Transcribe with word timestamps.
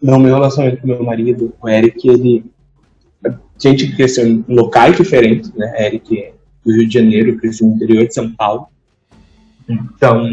no 0.00 0.18
meu 0.18 0.34
relacionamento 0.34 0.80
com 0.80 0.86
meu 0.86 1.02
marido, 1.02 1.54
o 1.60 1.68
Eric, 1.68 2.08
ele. 2.08 2.44
A 3.24 3.32
gente 3.58 3.94
cresceu 3.94 4.26
em 4.26 4.44
locais 4.48 4.96
diferentes, 4.96 5.52
né? 5.52 5.86
Eric 5.86 6.18
é 6.18 6.32
do 6.64 6.72
Rio 6.72 6.88
de 6.88 6.94
Janeiro, 6.94 7.36
cresceu 7.36 7.66
no 7.66 7.74
interior 7.74 8.06
de 8.06 8.14
São 8.14 8.30
Paulo. 8.32 8.66
Então, 9.68 10.26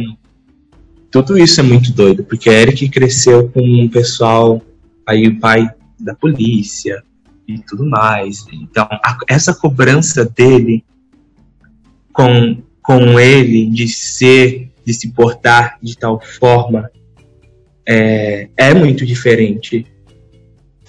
tudo 1.12 1.38
isso 1.38 1.60
é 1.60 1.64
muito 1.64 1.92
doido, 1.94 2.24
porque 2.24 2.50
Eric 2.50 2.88
cresceu 2.90 3.50
com 3.50 3.62
um 3.62 3.90
pessoal, 3.90 4.62
aí 5.06 5.28
o 5.28 5.40
pai 5.40 5.70
da 6.00 6.16
polícia 6.16 7.04
e 7.48 7.60
tudo 7.60 7.86
mais. 7.86 8.46
Então, 8.52 8.88
a, 8.90 9.18
essa 9.28 9.54
cobrança 9.54 10.26
dele 10.26 10.84
com, 12.14 12.58
com 12.82 13.20
ele 13.20 13.70
de 13.70 13.88
ser, 13.88 14.72
de 14.86 14.94
se 14.94 15.10
portar 15.12 15.78
de 15.82 15.98
tal 15.98 16.20
forma, 16.20 16.90
é, 17.88 18.50
é 18.58 18.74
muito 18.74 19.06
diferente. 19.06 19.86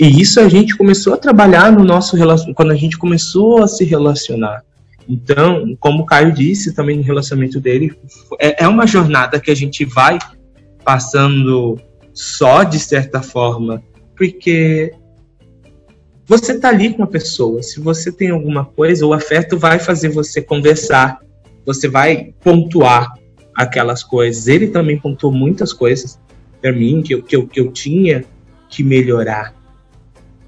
E 0.01 0.21
isso 0.21 0.41
a 0.41 0.49
gente 0.49 0.77
começou 0.77 1.15
a 1.15 1.17
trabalhar 1.17 1.71
no 1.71 1.85
nosso 1.85 2.17
quando 2.55 2.73
a 2.73 2.77
gente 2.77 2.99
começou 2.99 3.63
a 3.63 3.69
se 3.69 3.85
relacionar. 3.85 4.63
Então, 5.09 5.77
como 5.81 6.03
o 6.03 6.07
Caio 6.07 6.33
disse 6.33 6.75
também 6.75 6.99
no 6.99 7.03
relacionamento 7.03 7.61
dele, 7.61 7.97
é, 8.39 8.65
é 8.65 8.69
uma 8.69 8.87
jornada 8.87 9.41
que 9.41 9.51
a 9.51 9.55
gente 9.55 9.85
vai 9.85 10.19
passando 10.85 11.81
só 12.13 12.63
de 12.63 12.79
certa 12.79 13.23
forma, 13.23 13.83
porque 14.17 14.93
você 16.27 16.59
tá 16.59 16.69
ali 16.69 16.93
com 16.93 17.03
a 17.03 17.07
pessoa. 17.07 17.63
Se 17.63 17.81
você 17.81 18.13
tem 18.13 18.31
alguma 18.31 18.65
coisa, 18.65 19.07
o 19.07 19.15
afeto 19.15 19.57
vai 19.57 19.79
fazer 19.79 20.11
você 20.11 20.43
conversar, 20.43 21.21
você 21.65 21.89
vai 21.89 22.35
pontuar 22.43 23.15
aquelas 23.57 24.03
coisas. 24.03 24.47
Ele 24.47 24.69
também 24.69 24.99
pontuou 24.99 25.33
muitas 25.33 25.73
coisas 25.73 26.19
para 26.61 26.73
mim 26.73 27.03
que 27.03 27.15
eu, 27.15 27.23
que, 27.23 27.37
eu, 27.37 27.47
que 27.47 27.61
eu 27.61 27.73
tinha 27.73 28.25
que 28.69 28.83
melhorar, 28.83 29.55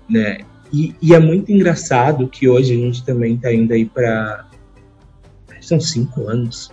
né? 0.09 0.39
E, 0.73 0.95
e, 1.03 1.15
é 1.15 1.19
muito 1.19 1.51
engraçado 1.51 2.29
que 2.29 2.49
hoje 2.49 2.73
a 2.73 2.77
gente 2.77 3.05
também 3.05 3.35
está 3.35 3.53
indo 3.53 3.73
aí 3.73 3.85
para 3.85 4.47
são 5.61 5.81
cinco 5.81 6.29
anos, 6.29 6.71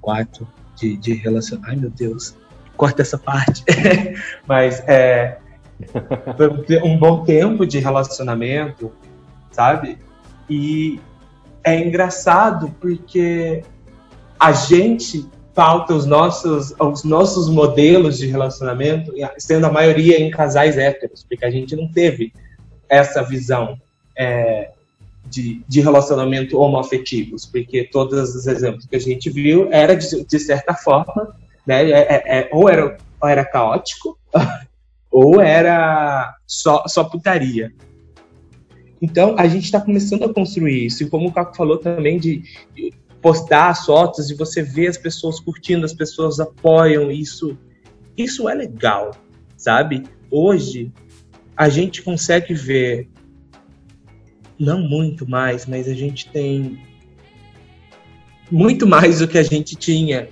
quatro 0.00 0.48
de, 0.74 0.96
de 0.96 1.14
relação. 1.14 1.60
Ai 1.64 1.76
meu 1.76 1.90
Deus, 1.90 2.34
corta 2.76 3.02
essa 3.02 3.18
parte. 3.18 3.62
Mas 4.46 4.80
é 4.86 5.38
um 6.82 6.98
bom 6.98 7.24
tempo 7.24 7.66
de 7.66 7.78
relacionamento, 7.78 8.90
sabe? 9.50 9.98
E 10.48 11.00
é 11.62 11.78
engraçado 11.78 12.74
porque 12.80 13.62
a 14.38 14.52
gente 14.52 15.28
falta 15.56 15.94
os 15.94 16.04
nossos, 16.04 16.74
os 16.78 17.02
nossos 17.02 17.48
modelos 17.48 18.18
de 18.18 18.26
relacionamento, 18.26 19.10
sendo 19.38 19.64
a 19.64 19.72
maioria 19.72 20.20
em 20.20 20.30
casais 20.30 20.76
héteros, 20.76 21.24
porque 21.24 21.46
a 21.46 21.50
gente 21.50 21.74
não 21.74 21.90
teve 21.90 22.30
essa 22.90 23.22
visão 23.22 23.80
é, 24.18 24.72
de, 25.24 25.64
de 25.66 25.80
relacionamento 25.80 26.58
homoafetivos, 26.58 27.46
porque 27.46 27.84
todos 27.84 28.34
os 28.34 28.46
exemplos 28.46 28.84
que 28.84 28.96
a 28.96 29.00
gente 29.00 29.30
viu 29.30 29.72
era 29.72 29.96
de, 29.96 30.26
de 30.26 30.38
certa 30.38 30.74
forma, 30.74 31.34
né, 31.66 31.90
é, 31.90 32.00
é, 32.00 32.38
é 32.40 32.50
ou, 32.52 32.68
era, 32.68 32.98
ou 33.18 33.26
era 33.26 33.42
caótico, 33.42 34.18
ou 35.10 35.40
era 35.40 36.36
só, 36.46 36.84
só 36.86 37.02
putaria. 37.02 37.72
Então, 39.00 39.34
a 39.38 39.48
gente 39.48 39.64
está 39.64 39.80
começando 39.80 40.24
a 40.24 40.34
construir 40.34 40.84
isso. 40.84 41.02
E 41.02 41.08
como 41.08 41.28
o 41.28 41.32
Caco 41.32 41.56
falou 41.56 41.78
também 41.78 42.18
de 42.18 42.42
postar 43.26 43.70
as 43.70 43.84
fotos 43.84 44.30
e 44.30 44.34
você 44.36 44.62
vê 44.62 44.86
as 44.86 44.96
pessoas 44.96 45.40
curtindo, 45.40 45.84
as 45.84 45.92
pessoas 45.92 46.38
apoiam 46.38 47.10
isso. 47.10 47.58
Isso 48.16 48.48
é 48.48 48.54
legal, 48.54 49.16
sabe? 49.56 50.04
Hoje 50.30 50.92
a 51.56 51.68
gente 51.68 52.02
consegue 52.02 52.54
ver 52.54 53.08
não 54.56 54.78
muito 54.78 55.28
mais, 55.28 55.66
mas 55.66 55.88
a 55.88 55.92
gente 55.92 56.30
tem 56.30 56.78
muito 58.48 58.86
mais 58.86 59.18
do 59.18 59.26
que 59.26 59.38
a 59.38 59.42
gente 59.42 59.74
tinha 59.74 60.28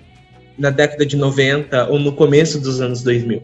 na 0.56 0.70
década 0.70 1.04
de 1.04 1.16
90 1.16 1.88
ou 1.88 1.98
no 1.98 2.12
começo 2.12 2.60
dos 2.60 2.80
anos 2.80 3.02
2000. 3.02 3.42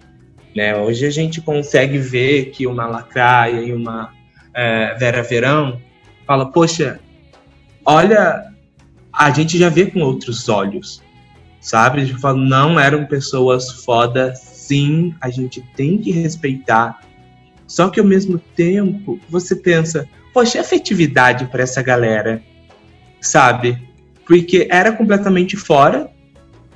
Né? 0.55 0.77
Hoje 0.77 1.05
a 1.07 1.11
gente 1.11 1.41
consegue 1.41 1.99
ver 1.99 2.53
que 2.53 2.69
uma 2.69 2.87
Lacraia 2.87 3.63
e 3.63 3.73
uma 3.73 4.13
é, 4.55 4.95
Vera 4.95 5.25
Verão 5.25 5.81
fala, 6.25 6.53
poxa, 6.53 7.01
olha 7.85 8.50
a 9.13 9.31
gente 9.31 9.59
já 9.59 9.69
vê 9.69 9.87
com 9.87 10.01
outros 10.01 10.49
olhos, 10.49 11.03
sabe? 11.61 12.01
A 12.01 12.05
gente 12.05 12.21
fala, 12.21 12.39
não 12.39 12.79
eram 12.79 13.07
pessoas 13.07 13.71
foda, 13.85 14.35
sim, 14.35 15.15
a 15.21 15.29
gente 15.31 15.61
tem 15.77 15.99
que 15.99 16.11
respeitar. 16.11 17.01
Só 17.67 17.89
que 17.89 18.01
ao 18.01 18.07
mesmo 18.07 18.39
tempo, 18.39 19.19
você 19.29 19.55
pensa, 19.55 20.09
poxa, 20.33 20.59
e 20.59 20.61
afetividade 20.61 21.47
para 21.47 21.63
essa 21.63 21.83
galera, 21.83 22.43
sabe? 23.21 23.81
Porque 24.27 24.69
era 24.71 24.93
completamente 24.93 25.57
fora 25.57 26.11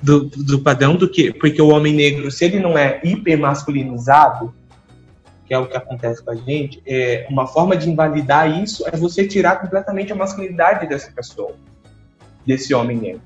do, 0.02 0.24
do 0.24 0.60
padrão 0.60 0.96
do 0.96 1.08
que. 1.08 1.32
Porque 1.32 1.60
o 1.60 1.68
homem 1.68 1.94
negro, 1.94 2.30
se 2.30 2.44
ele 2.44 2.60
não 2.60 2.76
é 2.76 3.00
hiper 3.02 3.38
masculinizado, 3.38 4.54
que 5.46 5.54
é 5.54 5.58
o 5.58 5.66
que 5.66 5.76
acontece 5.76 6.22
com 6.24 6.30
a 6.30 6.36
gente, 6.36 6.82
é 6.86 7.26
uma 7.30 7.46
forma 7.46 7.76
de 7.76 7.88
invalidar 7.88 8.62
isso 8.62 8.84
é 8.90 8.96
você 8.96 9.26
tirar 9.26 9.56
completamente 9.56 10.10
a 10.10 10.16
masculinidade 10.16 10.88
dessa 10.88 11.12
pessoa 11.12 11.54
desse 12.46 12.74
homem 12.74 12.96
negro. 12.96 13.22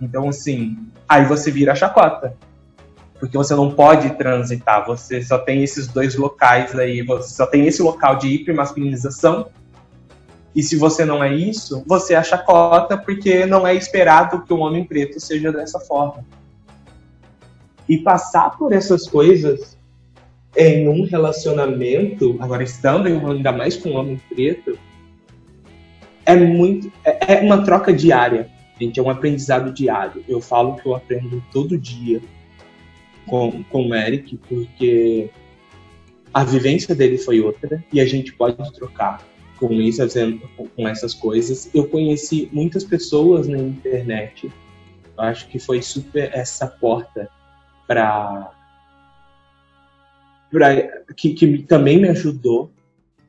Então, 0.00 0.28
assim, 0.28 0.78
aí 1.08 1.24
você 1.24 1.50
vira 1.50 1.72
a 1.72 1.76
chacota. 1.76 2.34
Porque 3.18 3.36
você 3.36 3.54
não 3.54 3.70
pode 3.70 4.10
transitar, 4.16 4.84
você 4.84 5.22
só 5.22 5.38
tem 5.38 5.62
esses 5.62 5.86
dois 5.86 6.16
locais 6.16 6.76
aí, 6.76 7.02
você 7.02 7.32
só 7.32 7.46
tem 7.46 7.68
esse 7.68 7.80
local 7.80 8.16
de 8.16 8.26
hipermasculinização. 8.26 9.46
E 10.54 10.62
se 10.62 10.76
você 10.76 11.04
não 11.04 11.22
é 11.22 11.32
isso, 11.32 11.84
você 11.86 12.14
é 12.14 12.16
a 12.16 12.22
chacota 12.22 12.98
porque 12.98 13.46
não 13.46 13.64
é 13.64 13.74
esperado 13.74 14.42
que 14.42 14.52
um 14.52 14.60
homem 14.60 14.84
preto 14.84 15.20
seja 15.20 15.52
dessa 15.52 15.78
forma. 15.78 16.24
E 17.88 17.98
passar 17.98 18.58
por 18.58 18.72
essas 18.72 19.08
coisas 19.08 19.78
em 20.56 20.88
um 20.88 21.04
relacionamento, 21.04 22.36
agora 22.40 22.62
estando 22.62 23.06
ainda 23.06 23.52
mais 23.52 23.76
com 23.76 23.90
um 23.90 23.96
homem 23.96 24.20
preto, 24.28 24.76
é 26.24 26.36
muito. 26.36 26.92
É, 27.04 27.34
é 27.34 27.40
uma 27.40 27.64
troca 27.64 27.92
diária, 27.92 28.48
gente. 28.80 28.98
É 28.98 29.02
um 29.02 29.10
aprendizado 29.10 29.72
diário. 29.72 30.24
Eu 30.28 30.40
falo 30.40 30.76
que 30.76 30.86
eu 30.86 30.94
aprendo 30.94 31.42
todo 31.52 31.78
dia 31.78 32.20
com, 33.26 33.62
com 33.64 33.88
o 33.88 33.94
Eric, 33.94 34.36
porque 34.48 35.30
a 36.32 36.44
vivência 36.44 36.94
dele 36.94 37.18
foi 37.18 37.40
outra 37.40 37.82
e 37.92 38.00
a 38.00 38.06
gente 38.06 38.32
pode 38.32 38.56
trocar 38.72 39.22
com 39.56 39.72
isso, 39.74 40.02
com 40.74 40.88
essas 40.88 41.14
coisas. 41.14 41.70
Eu 41.74 41.86
conheci 41.88 42.48
muitas 42.52 42.84
pessoas 42.84 43.46
na 43.46 43.58
internet. 43.58 44.50
Eu 45.16 45.24
acho 45.24 45.46
que 45.48 45.58
foi 45.58 45.82
super 45.82 46.30
essa 46.34 46.66
porta 46.66 47.28
para 47.86 48.50
que, 51.16 51.34
que 51.34 51.58
também 51.62 52.00
me 52.00 52.08
ajudou 52.08 52.72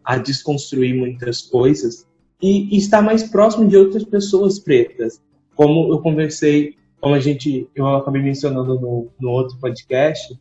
a 0.03 0.17
desconstruir 0.17 0.95
muitas 0.95 1.41
coisas 1.41 2.07
e, 2.41 2.77
estar 2.77 3.01
mais 3.01 3.23
próximo 3.23 3.67
de 3.67 3.77
outras 3.77 4.03
pessoas 4.03 4.59
pretas. 4.59 5.21
Como 5.55 5.93
eu 5.93 6.01
conversei, 6.01 6.75
como 6.99 7.15
a 7.15 7.19
gente, 7.19 7.67
eu 7.75 7.87
acabei 7.87 8.21
mencionando 8.21 8.79
no, 8.79 9.09
no 9.19 9.29
outro 9.29 9.57
podcast, 9.59 10.37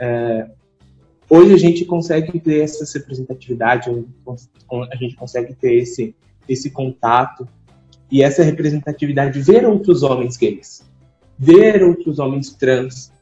é, 0.00 0.48
hoje 1.28 1.54
a 1.54 1.58
gente 1.58 1.84
consegue 1.84 2.38
ter 2.40 2.60
essa 2.60 2.98
representatividade, 2.98 3.90
a 3.90 4.96
gente 4.96 5.16
consegue 5.16 5.54
ter 5.54 5.74
esse, 5.74 6.14
esse 6.48 6.70
contato 6.70 7.46
e 8.10 8.22
essa 8.22 8.42
representatividade, 8.42 9.40
ver 9.40 9.66
outros 9.66 10.02
homens 10.02 10.36
gays, 10.36 10.84
ver 11.38 11.82
outros 11.82 12.18
homens 12.18 12.52
trans, 12.52 13.12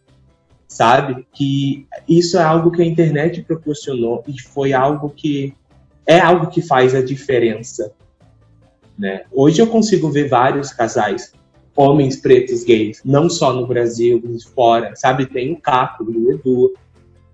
sabe? 0.69 1.27
Que 1.33 1.87
isso 2.09 2.39
é 2.39 2.43
algo 2.43 2.71
que 2.71 2.83
a 2.83 2.87
internet 2.87 3.43
proporcionou 3.43 4.23
e 4.27 4.41
foi 4.41 4.73
algo 4.73 5.11
que 5.11 5.55
é 6.07 6.21
algo 6.21 6.49
que 6.49 6.61
faz 6.61 6.95
a 6.95 7.03
diferença 7.03 7.93
né? 8.99 9.25
Hoje 9.33 9.61
eu 9.61 9.67
consigo 9.67 10.11
ver 10.11 10.29
vários 10.29 10.73
casais, 10.73 11.33
homens 11.77 12.17
pretos 12.17 12.65
gays, 12.65 13.01
não 13.05 13.29
só 13.29 13.53
no 13.53 13.67
Brasil, 13.67 14.23
mas 14.25 14.45
fora, 14.45 14.95
sabe? 14.95 15.27
Tem 15.27 15.53
o 15.53 15.61
Caco 15.61 16.05
o 16.05 16.33
Edu. 16.33 16.75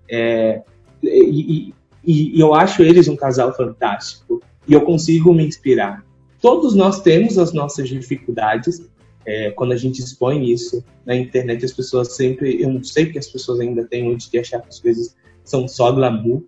É, 0.09 0.61
e, 1.03 1.73
e, 2.03 2.35
e 2.35 2.39
eu 2.39 2.53
acho 2.53 2.81
eles 2.81 3.07
um 3.07 3.15
casal 3.15 3.55
fantástico. 3.55 4.41
E 4.67 4.73
eu 4.73 4.81
consigo 4.81 5.33
me 5.33 5.45
inspirar. 5.45 6.03
Todos 6.41 6.73
nós 6.73 7.01
temos 7.01 7.37
as 7.37 7.53
nossas 7.53 7.87
dificuldades, 7.87 8.89
é, 9.25 9.51
quando 9.51 9.73
a 9.73 9.77
gente 9.77 9.99
expõe 9.99 10.51
isso 10.51 10.83
na 11.05 11.15
internet, 11.15 11.63
as 11.63 11.71
pessoas 11.71 12.15
sempre. 12.15 12.61
Eu 12.61 12.69
não 12.69 12.83
sei 12.83 13.05
que 13.05 13.19
as 13.19 13.27
pessoas 13.27 13.59
ainda 13.59 13.85
têm 13.85 14.11
onde 14.11 14.29
de 14.29 14.39
achar 14.39 14.59
que 14.61 14.69
as 14.69 14.79
coisas 14.79 15.15
são 15.43 15.67
só 15.67 15.91
glamour, 15.91 16.43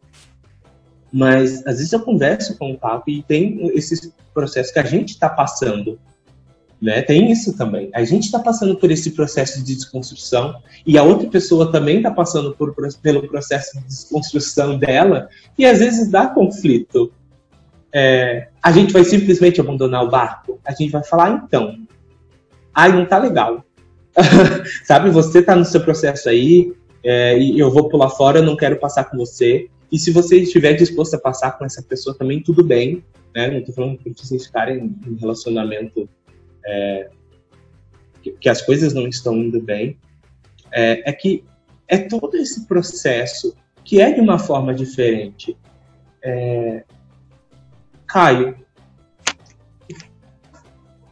mas 1.13 1.60
às 1.68 1.77
vezes 1.77 1.94
eu 1.94 2.00
converso 2.00 2.57
com 2.57 2.71
o 2.71 2.77
Papo 2.77 3.07
e 3.12 3.21
tem 3.21 3.68
esses 3.77 4.12
processos 4.33 4.74
que 4.74 4.80
a 4.80 4.83
gente 4.83 5.10
está 5.10 5.30
passando, 5.30 6.00
Né? 6.81 7.01
Tem 7.01 7.31
isso 7.31 7.56
também. 7.56 7.89
A 7.94 8.04
gente 8.04 8.24
está 8.25 8.39
passando 8.39 8.75
por 8.75 8.92
esse 8.92 9.12
processo 9.12 9.63
de 9.63 9.74
desconstrução 9.75 10.56
e 10.86 10.98
a 10.98 11.04
outra 11.04 11.30
pessoa 11.30 11.71
também 11.71 11.98
está 11.98 12.12
passando 12.12 12.54
por, 12.56 12.75
pelo 13.01 13.25
processo 13.25 13.80
de 13.80 13.86
desconstrução 13.86 14.77
dela 14.77 15.30
e 15.57 15.65
às 15.65 15.80
vezes 15.80 16.10
dá 16.10 16.27
conflito. 16.27 17.13
É, 17.94 18.50
a 18.62 18.71
gente 18.71 18.92
vai 18.92 19.06
simplesmente 19.06 19.62
abandonar 19.62 20.04
o 20.04 20.10
barco? 20.10 20.60
A 20.65 20.71
gente 20.71 20.92
vai 20.92 21.04
falar, 21.04 21.44
então, 21.45 21.77
ai, 22.74 22.92
não 22.92 23.06
tá 23.06 23.18
legal. 23.18 23.63
Sabe, 24.83 25.10
você 25.10 25.42
tá 25.42 25.56
no 25.56 25.63
seu 25.63 25.80
processo 25.80 26.27
aí 26.27 26.74
é, 27.04 27.38
e 27.38 27.60
eu 27.60 27.71
vou 27.71 27.88
pular 27.88 28.10
fora, 28.10 28.39
eu 28.39 28.44
não 28.44 28.57
quero 28.57 28.77
passar 28.77 29.06
com 29.06 29.15
você. 29.15 29.69
E 29.94 30.00
se 30.00 30.10
você 30.10 30.40
estiver 30.40 30.74
disposto 30.74 31.13
a 31.13 31.19
passar 31.19 31.51
com 31.51 31.63
essa 31.63 31.84
pessoa 31.84 32.18
também, 32.18 32.42
tudo 32.42 32.63
bem. 32.63 33.06
Né? 33.36 33.51
Não 33.51 33.63
tô 33.63 33.72
falando 33.72 34.00
que 34.00 34.12
vocês 34.12 34.48
ficarem 34.48 34.92
em 35.06 35.16
relacionamento 35.18 36.10
é, 36.66 37.12
que, 38.24 38.31
que, 38.31 38.50
as 38.50 38.63
coisas 38.63 38.92
não 38.92 39.07
estão 39.07 39.38
indo 39.38 39.62
bem, 39.62 40.00
é, 40.72 41.07
é, 41.07 41.13
que 41.13 41.44
é 41.88 42.00
todo 42.00 42.36
esse 42.38 42.66
processo 42.66 43.56
que 43.84 44.01
é 44.01 44.12
de 44.12 44.19
uma 44.19 44.40
forma 44.40 44.74
diferente. 44.74 45.56
É, 46.24 46.84
Caio, 48.07 48.56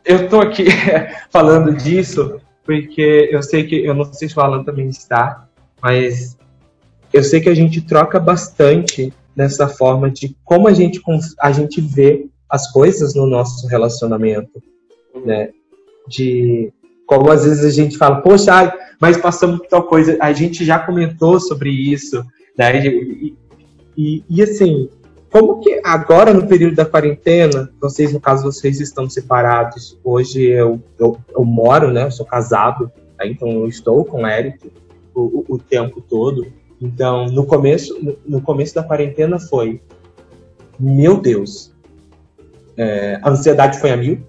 eu 0.04 0.24
estou 0.24 0.42
aqui 0.42 0.66
falando 1.30 1.72
disso 1.75 2.42
porque 2.63 3.30
eu 3.31 3.44
sei 3.44 3.63
que, 3.68 3.75
eu 3.86 3.94
não 3.94 4.12
sei 4.12 4.27
se 4.27 4.39
o 4.39 4.42
Alan 4.42 4.63
também 4.63 4.88
está, 4.88 5.48
mas 5.80 6.36
eu 7.13 7.24
sei 7.24 7.42
que 7.42 7.50
a 7.50 7.56
gente 7.56 7.81
troca 7.81 8.19
bastante 8.19 9.13
nessa 9.36 9.68
forma 9.68 10.10
de 10.10 10.36
como 10.44 10.68
a 10.68 10.74
gente, 10.74 11.02
a 11.40 11.52
gente 11.52 11.81
vê 11.81 12.28
as 12.50 12.72
coisas 12.72 13.16
no 13.16 13.25
nosso 13.25 13.68
relacionamento 13.68 14.62
né? 15.25 15.50
De 16.08 16.72
como 17.06 17.30
às 17.30 17.44
vezes 17.44 17.66
a 17.66 17.69
gente 17.69 17.98
fala, 17.98 18.22
poxa, 18.22 18.74
mas 19.00 19.18
passamos 19.18 19.60
por 19.60 19.68
tal 19.68 19.84
coisa, 19.84 20.18
a 20.22 20.31
gente 20.31 20.63
já 20.63 20.80
comentou 20.80 21.40
sobre 21.40 21.69
isso, 21.69 22.24
né? 22.58 22.86
E, 22.86 23.36
e, 23.98 24.24
e, 24.30 24.42
assim, 24.42 24.90
como 25.30 25.60
que 25.60 25.81
agora 25.84 26.34
no 26.34 26.48
período 26.48 26.75
da 26.75 26.86
quarentena, 26.86 27.69
vocês, 27.81 28.13
no 28.13 28.22
caso, 28.22 28.44
vocês 28.44 28.80
estão 28.80 29.10
separados, 29.10 30.00
hoje 30.04 30.44
eu, 30.44 30.81
eu, 30.98 31.18
eu 31.36 31.44
moro, 31.44 31.92
né? 31.92 32.06
Eu 32.06 32.12
sou 32.12 32.25
casado, 32.25 32.90
né? 33.19 33.28
então 33.28 33.50
eu 33.50 33.68
estou 33.68 34.06
com 34.06 34.24
o 34.24 34.28
Eric 34.28 34.72
o, 35.13 35.22
o, 35.22 35.46
o 35.56 35.60
tempo 35.60 36.00
todo. 36.00 36.48
Então, 36.81 37.28
no 37.28 37.45
começo, 37.45 37.95
no, 38.25 38.42
começo 38.42 38.74
da 38.74 38.83
quarentena 38.83 39.39
foi, 39.39 39.80
meu 40.80 41.22
Deus, 41.22 41.72
é, 42.75 43.19
a 43.22 43.30
ansiedade 43.30 43.80
foi 43.80 43.92
a 43.92 43.98
mil, 43.98 44.19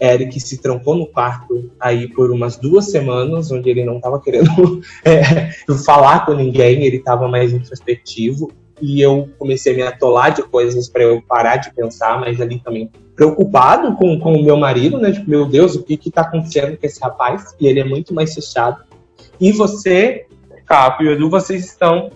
Eric 0.00 0.38
se 0.40 0.58
trancou 0.58 0.96
no 0.96 1.06
quarto 1.06 1.70
aí 1.78 2.08
por 2.08 2.30
umas 2.30 2.56
duas 2.56 2.90
semanas, 2.90 3.50
onde 3.50 3.68
ele 3.68 3.84
não 3.84 3.96
estava 3.96 4.20
querendo 4.20 4.80
é, 5.04 5.50
falar 5.84 6.24
com 6.24 6.34
ninguém, 6.34 6.84
ele 6.84 6.96
estava 6.96 7.28
mais 7.28 7.52
introspectivo. 7.52 8.50
E 8.80 9.00
eu 9.00 9.28
comecei 9.38 9.72
a 9.72 9.76
me 9.76 9.82
atolar 9.82 10.32
de 10.32 10.42
coisas 10.42 10.88
para 10.88 11.02
eu 11.02 11.20
parar 11.20 11.56
de 11.56 11.74
pensar, 11.74 12.20
mas 12.20 12.40
ali 12.40 12.60
também 12.60 12.88
preocupado 13.16 13.96
com, 13.96 14.20
com 14.20 14.34
o 14.34 14.44
meu 14.44 14.56
marido, 14.56 14.98
né? 14.98 15.10
Tipo, 15.10 15.28
meu 15.28 15.44
Deus, 15.46 15.74
o 15.74 15.82
que 15.82 15.96
que 15.96 16.12
tá 16.12 16.20
acontecendo 16.20 16.76
com 16.76 16.86
esse 16.86 17.00
rapaz? 17.00 17.56
E 17.58 17.66
ele 17.66 17.80
é 17.80 17.84
muito 17.84 18.14
mais 18.14 18.32
fechado. 18.32 18.84
E 19.40 19.50
você, 19.50 20.26
Capo 20.68 21.02
e 21.02 21.08
Edu, 21.08 21.30
vocês 21.30 21.64
estão, 21.64 22.12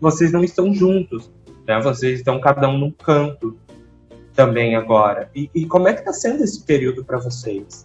vocês 0.00 0.30
não 0.30 0.44
estão 0.44 0.72
juntos, 0.72 1.28
né? 1.66 1.80
Vocês 1.80 2.20
estão 2.20 2.40
cada 2.40 2.68
um 2.68 2.78
num 2.78 2.92
canto 2.92 3.58
também 4.32 4.76
agora. 4.76 5.28
E, 5.34 5.50
e 5.52 5.66
como 5.66 5.88
é 5.88 5.92
que 5.92 5.98
está 5.98 6.12
sendo 6.12 6.44
esse 6.44 6.64
período 6.64 7.04
para 7.04 7.18
vocês? 7.18 7.84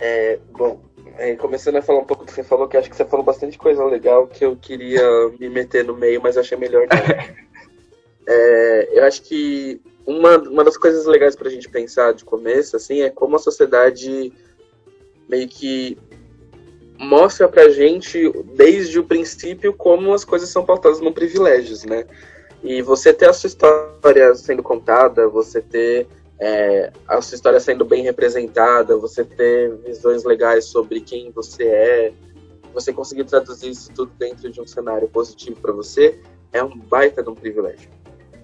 É, 0.00 0.36
bom, 0.50 0.80
é, 1.16 1.36
começando 1.36 1.76
a 1.76 1.82
falar 1.82 2.00
um 2.00 2.04
pouco 2.04 2.24
do 2.24 2.26
que 2.26 2.34
você 2.34 2.42
falou, 2.42 2.66
que 2.66 2.76
acho 2.76 2.90
que 2.90 2.96
você 2.96 3.04
falou 3.04 3.24
bastante 3.24 3.56
coisa 3.56 3.84
legal 3.84 4.26
que 4.26 4.44
eu 4.44 4.56
queria 4.56 5.02
me 5.38 5.48
meter 5.48 5.84
no 5.84 5.96
meio, 5.96 6.20
mas 6.20 6.36
achei 6.36 6.58
melhor 6.58 6.88
é, 8.26 8.98
eu 8.98 9.04
acho 9.04 9.22
que 9.22 9.80
uma, 10.04 10.38
uma 10.38 10.64
das 10.64 10.76
coisas 10.76 11.06
legais 11.06 11.36
para 11.36 11.46
a 11.46 11.52
gente 11.52 11.68
pensar 11.68 12.14
de 12.14 12.24
começo, 12.24 12.74
assim, 12.74 13.02
é 13.02 13.10
como 13.10 13.36
a 13.36 13.38
sociedade 13.38 14.32
meio 15.28 15.46
que 15.46 15.96
mostra 17.02 17.48
pra 17.48 17.68
gente, 17.68 18.32
desde 18.54 18.98
o 18.98 19.04
princípio, 19.04 19.72
como 19.72 20.14
as 20.14 20.24
coisas 20.24 20.48
são 20.48 20.64
pautadas 20.64 21.00
no 21.00 21.12
privilégios, 21.12 21.84
né? 21.84 22.06
E 22.62 22.80
você 22.80 23.12
ter 23.12 23.28
a 23.28 23.32
sua 23.32 23.48
história 23.48 24.34
sendo 24.36 24.62
contada, 24.62 25.28
você 25.28 25.60
ter 25.60 26.06
é, 26.38 26.92
a 27.08 27.20
sua 27.20 27.34
história 27.34 27.58
sendo 27.58 27.84
bem 27.84 28.02
representada, 28.04 28.96
você 28.96 29.24
ter 29.24 29.74
visões 29.78 30.22
legais 30.22 30.66
sobre 30.66 31.00
quem 31.00 31.30
você 31.32 31.64
é, 31.64 32.12
você 32.72 32.92
conseguir 32.92 33.24
traduzir 33.24 33.70
isso 33.70 33.90
tudo 33.92 34.12
dentro 34.18 34.48
de 34.48 34.60
um 34.60 34.66
cenário 34.66 35.08
positivo 35.08 35.60
para 35.60 35.72
você, 35.72 36.18
é 36.52 36.62
um 36.62 36.78
baita 36.78 37.22
de 37.22 37.28
um 37.28 37.34
privilégio. 37.34 37.90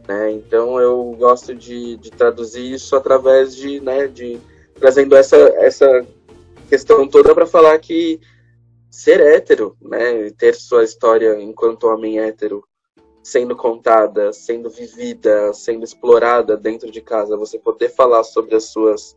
Né? 0.06 0.32
Então 0.32 0.80
eu 0.80 1.14
gosto 1.16 1.54
de, 1.54 1.96
de 1.96 2.10
traduzir 2.10 2.72
isso 2.72 2.96
através 2.96 3.54
de, 3.54 3.80
né, 3.80 4.08
de 4.08 4.38
trazendo 4.74 5.14
essa, 5.14 5.36
essa 5.36 6.06
questão 6.68 7.06
toda 7.06 7.34
para 7.34 7.46
falar 7.46 7.78
que 7.78 8.20
ser 8.90 9.20
hétero, 9.20 9.76
né, 9.80 10.30
ter 10.30 10.54
sua 10.54 10.84
história 10.84 11.40
enquanto 11.40 11.88
homem 11.88 12.18
hétero 12.20 12.64
sendo 13.22 13.54
contada, 13.54 14.32
sendo 14.32 14.70
vivida, 14.70 15.52
sendo 15.52 15.84
explorada 15.84 16.56
dentro 16.56 16.90
de 16.90 17.00
casa, 17.00 17.36
você 17.36 17.58
poder 17.58 17.90
falar 17.90 18.24
sobre 18.24 18.56
as 18.56 18.64
suas 18.64 19.16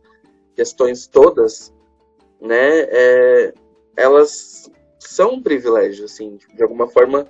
questões 0.54 1.06
todas, 1.06 1.72
né, 2.40 2.80
é, 2.90 3.54
elas 3.96 4.70
são 4.98 5.34
um 5.34 5.42
privilégio, 5.42 6.04
assim, 6.04 6.38
de 6.54 6.62
alguma 6.62 6.88
forma 6.88 7.26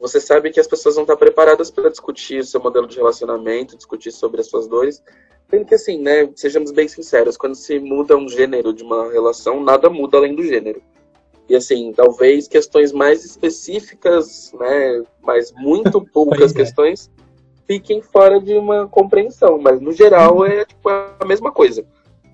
você 0.00 0.18
sabe 0.18 0.50
que 0.50 0.58
as 0.58 0.66
pessoas 0.66 0.96
não 0.96 1.04
estão 1.04 1.16
preparadas 1.16 1.70
para 1.70 1.88
discutir 1.88 2.40
o 2.40 2.44
seu 2.44 2.60
modelo 2.60 2.88
de 2.88 2.96
relacionamento, 2.96 3.76
discutir 3.76 4.10
sobre 4.10 4.40
as 4.40 4.48
suas 4.48 4.66
dores, 4.66 5.00
sendo 5.48 5.64
que 5.64 5.76
assim, 5.76 6.00
né, 6.00 6.28
sejamos 6.34 6.72
bem 6.72 6.88
sinceros, 6.88 7.36
quando 7.36 7.54
se 7.54 7.78
muda 7.78 8.16
um 8.16 8.28
gênero 8.28 8.72
de 8.72 8.82
uma 8.82 9.12
relação, 9.12 9.62
nada 9.62 9.88
muda 9.88 10.16
além 10.16 10.34
do 10.34 10.42
gênero. 10.42 10.82
E 11.48 11.56
assim, 11.56 11.92
talvez 11.92 12.48
questões 12.48 12.92
mais 12.92 13.24
específicas, 13.24 14.52
né, 14.58 15.02
mas 15.22 15.52
muito 15.52 16.00
poucas 16.12 16.52
é. 16.52 16.54
questões 16.54 17.10
fiquem 17.66 18.02
fora 18.02 18.40
de 18.40 18.54
uma 18.54 18.86
compreensão, 18.86 19.58
mas 19.58 19.80
no 19.80 19.92
geral 19.92 20.44
é 20.44 20.64
tipo 20.64 20.88
a 20.88 21.24
mesma 21.26 21.50
coisa. 21.52 21.84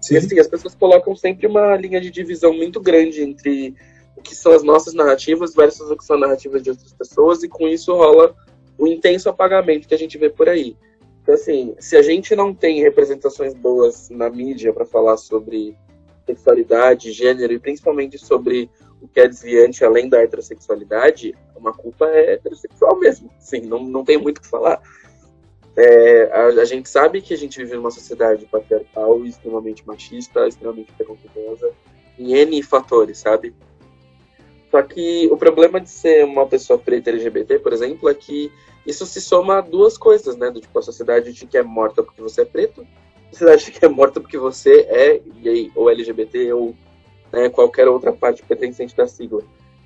Sim. 0.00 0.14
E 0.14 0.16
assim, 0.18 0.38
as 0.38 0.48
pessoas 0.48 0.74
colocam 0.74 1.14
sempre 1.14 1.46
uma 1.46 1.76
linha 1.76 2.00
de 2.00 2.10
divisão 2.10 2.52
muito 2.52 2.80
grande 2.80 3.22
entre 3.22 3.74
o 4.16 4.22
que 4.22 4.34
são 4.34 4.52
as 4.52 4.62
nossas 4.62 4.94
narrativas 4.94 5.54
versus 5.54 5.90
o 5.90 5.96
que 5.96 6.04
são 6.04 6.18
narrativas 6.18 6.62
de 6.62 6.70
outras 6.70 6.92
pessoas, 6.92 7.42
e 7.42 7.48
com 7.48 7.68
isso 7.68 7.94
rola 7.94 8.34
o 8.76 8.86
intenso 8.86 9.28
apagamento 9.28 9.88
que 9.88 9.94
a 9.94 9.98
gente 9.98 10.18
vê 10.18 10.30
por 10.30 10.48
aí. 10.48 10.76
Então, 11.22 11.34
assim, 11.34 11.74
se 11.78 11.96
a 11.96 12.02
gente 12.02 12.34
não 12.34 12.54
tem 12.54 12.80
representações 12.80 13.54
boas 13.54 14.08
na 14.08 14.30
mídia 14.30 14.72
para 14.72 14.86
falar 14.86 15.16
sobre 15.16 15.76
sexualidade, 16.24 17.12
gênero 17.12 17.52
e 17.52 17.58
principalmente 17.58 18.18
sobre 18.18 18.70
o 19.00 19.08
que 19.08 19.20
é 19.20 19.28
desviante 19.28 19.84
além 19.84 20.08
da 20.08 20.20
heterossexualidade, 20.20 21.34
uma 21.56 21.72
culpa 21.72 22.06
é 22.06 22.34
heterossexual 22.34 22.98
mesmo. 22.98 23.30
Sim, 23.38 23.62
não, 23.62 23.82
não 23.82 24.04
tem 24.04 24.18
muito 24.18 24.38
o 24.38 24.40
que 24.40 24.48
falar. 24.48 24.80
É, 25.76 26.24
a, 26.32 26.46
a, 26.46 26.64
gente 26.64 26.88
sabe 26.88 27.22
que 27.22 27.32
a 27.32 27.36
gente 27.36 27.58
vive 27.58 27.76
numa 27.76 27.90
sociedade 27.90 28.44
patriarcal, 28.46 29.24
extremamente 29.24 29.86
machista, 29.86 30.48
extremamente 30.48 30.92
preconceituosa, 30.92 31.70
em 32.18 32.34
N 32.34 32.60
fatores, 32.62 33.18
sabe? 33.18 33.54
Só 34.70 34.82
que 34.82 35.28
o 35.30 35.36
problema 35.36 35.80
de 35.80 35.88
ser 35.88 36.24
uma 36.24 36.46
pessoa 36.46 36.78
preta 36.78 37.10
LGBT, 37.10 37.60
por 37.60 37.72
exemplo, 37.72 38.08
é 38.08 38.14
que 38.14 38.50
isso 38.84 39.06
se 39.06 39.20
soma 39.20 39.58
a 39.58 39.60
duas 39.60 39.96
coisas, 39.96 40.36
né? 40.36 40.50
Do, 40.50 40.60
tipo, 40.60 40.76
a 40.78 40.82
sociedade 40.82 41.32
te 41.32 41.46
quer 41.46 41.62
morta 41.62 42.02
porque 42.02 42.20
você 42.20 42.42
é 42.42 42.44
preto, 42.44 42.86
a 43.28 43.30
sociedade 43.30 43.64
te 43.66 43.72
quer 43.72 43.88
morta 43.88 44.20
porque 44.20 44.36
você 44.36 44.80
é 44.88 45.20
gay, 45.40 45.70
ou 45.74 45.88
LGBT, 45.88 46.52
ou 46.52 46.74
né, 47.32 47.48
qualquer 47.48 47.88
outra 47.88 48.12
parte 48.12 48.42
pertencente 48.42 48.96
da 48.96 49.06
sigla. 49.06 49.42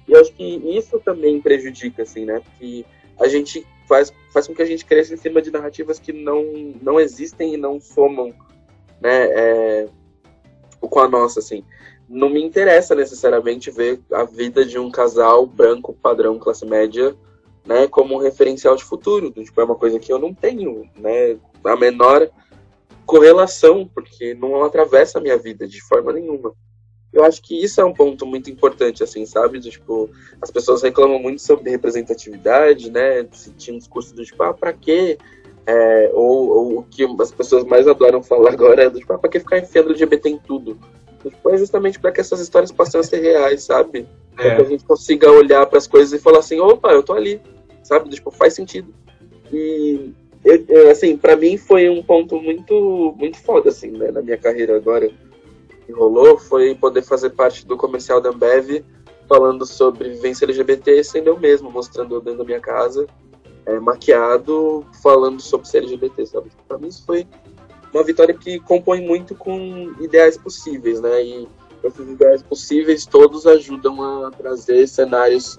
E 0.07 0.15
acho 0.17 0.33
que 0.33 0.45
isso 0.45 0.99
também 1.01 1.41
prejudica, 1.41 2.03
assim, 2.03 2.25
né? 2.25 2.41
Porque 2.41 2.85
a 3.19 3.29
gente 3.29 3.67
faz, 3.87 4.13
faz 4.33 4.47
com 4.47 4.55
que 4.55 4.63
a 4.63 4.67
gente 4.67 4.85
cresça 4.85 5.15
em 5.15 5.17
cima 5.17 5.41
de 5.41 5.51
narrativas 5.51 5.99
que 5.99 6.13
não, 6.13 6.45
não 6.81 6.99
existem 6.99 7.55
e 7.55 7.57
não 7.57 7.81
somam, 7.81 8.35
né, 9.01 9.25
é, 9.31 9.89
com 10.81 11.01
a 11.01 11.09
nossa, 11.09 11.41
assim. 11.41 11.65
Não 12.09 12.29
me 12.29 12.43
interessa 12.43 12.95
necessariamente 12.95 13.71
ver 13.71 14.01
a 14.13 14.25
vida 14.25 14.65
de 14.65 14.79
um 14.79 14.91
casal 14.91 15.47
branco, 15.47 15.95
padrão, 15.95 16.39
classe 16.39 16.67
média, 16.67 17.15
né, 17.65 17.87
como 17.87 18.15
um 18.15 18.19
referencial 18.19 18.77
de 18.77 18.85
futuro. 18.85 19.31
Tipo, 19.31 19.61
é 19.61 19.65
uma 19.65 19.77
coisa 19.77 19.99
que 19.99 20.13
eu 20.13 20.19
não 20.19 20.35
tenho, 20.35 20.89
né, 20.97 21.39
a 21.65 21.77
menor 21.77 22.29
correlação, 23.07 23.89
porque 23.95 24.35
não 24.35 24.65
atravessa 24.65 25.19
a 25.19 25.21
minha 25.21 25.37
vida 25.37 25.67
de 25.67 25.81
forma 25.81 26.13
nenhuma. 26.13 26.55
Eu 27.12 27.25
acho 27.25 27.42
que 27.42 27.62
isso 27.62 27.81
é 27.81 27.85
um 27.85 27.92
ponto 27.92 28.25
muito 28.25 28.50
importante, 28.50 29.02
assim, 29.02 29.26
sabe? 29.26 29.61
Tipo, 29.61 30.09
as 30.40 30.50
pessoas 30.50 30.83
reclamam 30.83 31.19
muito 31.19 31.42
sobre 31.42 31.71
representatividade, 31.71 32.90
né? 32.90 33.26
Se 33.33 33.50
tinha 33.52 33.75
um 33.75 33.78
discurso 33.78 34.14
do 34.14 34.25
tipo, 34.25 34.42
ah, 34.42 34.54
pra 34.54 34.73
quê 34.73 35.19
É, 35.66 36.11
ou, 36.14 36.49
ou, 36.49 36.78
o 36.78 36.83
que 36.83 37.04
as 37.21 37.31
pessoas 37.31 37.64
mais 37.64 37.87
adoram 37.87 38.23
falar 38.23 38.52
agora 38.52 38.85
é 38.85 38.90
do 38.90 38.99
tipo, 38.99 39.12
ah, 39.12 39.19
pra 39.19 39.31
que 39.31 39.38
ficar 39.38 39.59
enfiando 39.59 39.90
LGBT 39.90 40.31
em 40.31 40.38
tudo? 40.38 40.78
Tipo, 41.23 41.50
é 41.50 41.57
justamente 41.57 42.00
para 42.00 42.11
que 42.11 42.21
essas 42.21 42.40
histórias 42.40 42.73
possam 42.73 43.02
ser 43.02 43.21
reais, 43.21 43.62
sabe? 43.62 44.07
É. 44.38 44.42
Para 44.42 44.57
que 44.57 44.62
a 44.62 44.64
gente 44.64 44.85
consiga 44.85 45.31
olhar 45.31 45.66
para 45.66 45.78
as 45.78 45.87
coisas 45.87 46.19
e 46.19 46.23
falar 46.23 46.38
assim, 46.38 46.59
opa, 46.59 46.92
eu 46.92 47.02
tô 47.02 47.12
ali, 47.12 47.40
sabe? 47.83 48.09
Tipo, 48.09 48.31
faz 48.31 48.54
sentido. 48.54 48.92
E, 49.52 50.12
eu, 50.45 50.90
assim, 50.90 51.16
para 51.16 51.37
mim 51.37 51.57
foi 51.57 51.88
um 51.88 52.02
ponto 52.02 52.40
muito, 52.40 53.14
muito 53.16 53.38
foda, 53.38 53.69
assim, 53.69 53.90
né, 53.90 54.11
na 54.11 54.23
minha 54.23 54.38
carreira 54.38 54.75
agora 54.75 55.09
rolou, 55.93 56.39
foi 56.39 56.75
poder 56.75 57.03
fazer 57.03 57.31
parte 57.31 57.67
do 57.67 57.77
comercial 57.77 58.21
da 58.21 58.31
Ambev 58.31 58.85
falando 59.29 59.65
sobre 59.65 60.11
vivência 60.11 60.45
LGBT, 60.45 61.03
sendo 61.05 61.29
eu 61.29 61.39
mesmo, 61.39 61.71
mostrando 61.71 62.21
dentro 62.21 62.41
da 62.41 62.45
minha 62.45 62.61
casa, 62.61 63.07
é, 63.65 63.79
maquiado, 63.79 64.85
falando 65.03 65.41
sobre 65.41 65.69
ser 65.69 65.79
LGBT, 65.79 66.27
sabe? 66.27 66.51
Pra 66.67 66.79
mim 66.79 66.89
isso 66.89 67.05
foi 67.07 67.27
uma 67.93 68.03
vitória 68.03 68.35
que 68.35 68.59
compõe 68.61 69.01
muito 69.01 69.35
com 69.35 69.95
ideais 70.01 70.37
possíveis, 70.37 71.01
né? 71.01 71.23
E 71.25 71.49
esses 71.85 72.09
ideais 72.09 72.43
possíveis 72.43 73.07
todos 73.07 73.47
ajudam 73.47 74.27
a 74.27 74.31
trazer 74.31 74.87
cenários 74.87 75.59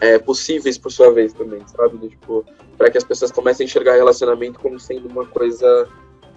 é, 0.00 0.18
possíveis 0.18 0.76
por 0.76 0.90
sua 0.90 1.12
vez 1.12 1.32
também, 1.32 1.62
sabe? 1.66 2.08
Tipo, 2.08 2.44
para 2.76 2.90
que 2.90 2.98
as 2.98 3.04
pessoas 3.04 3.30
comecem 3.30 3.64
a 3.64 3.66
enxergar 3.66 3.94
relacionamento 3.94 4.58
como 4.58 4.78
sendo 4.78 5.08
uma 5.08 5.24
coisa 5.26 5.88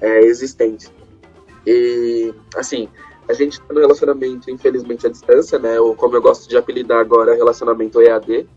é, 0.01 0.19
existente. 0.21 0.87
E, 1.65 2.33
assim, 2.55 2.87
a 3.27 3.33
gente 3.33 3.59
tá 3.59 3.73
no 3.73 3.79
relacionamento, 3.79 4.51
infelizmente, 4.51 5.07
à 5.07 5.09
distância, 5.09 5.57
né? 5.57 5.79
Ou 5.79 5.95
como 5.95 6.15
eu 6.15 6.21
gosto 6.21 6.47
de 6.47 6.57
apelidar 6.57 6.99
agora, 6.99 7.35
relacionamento 7.35 8.01
EAD. 8.01 8.47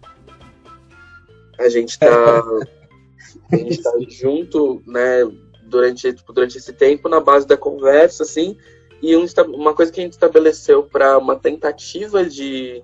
A 1.59 1.69
gente 1.69 1.99
tá, 1.99 2.09
a 3.53 3.57
gente 3.57 3.83
tá 3.83 3.93
junto, 4.09 4.83
né? 4.87 5.25
Durante, 5.65 6.13
tipo, 6.13 6.33
durante 6.33 6.59
esse 6.59 6.73
tempo, 6.73 7.09
na 7.09 7.21
base 7.21 7.47
da 7.47 7.57
conversa, 7.57 8.23
assim. 8.23 8.57
E 9.01 9.17
um, 9.17 9.25
uma 9.55 9.75
coisa 9.75 9.91
que 9.91 10.01
a 10.01 10.05
gente 10.05 10.15
estabeleceu 10.15 10.83
para 10.83 11.17
uma 11.17 11.37
tentativa 11.37 12.25
de, 12.25 12.83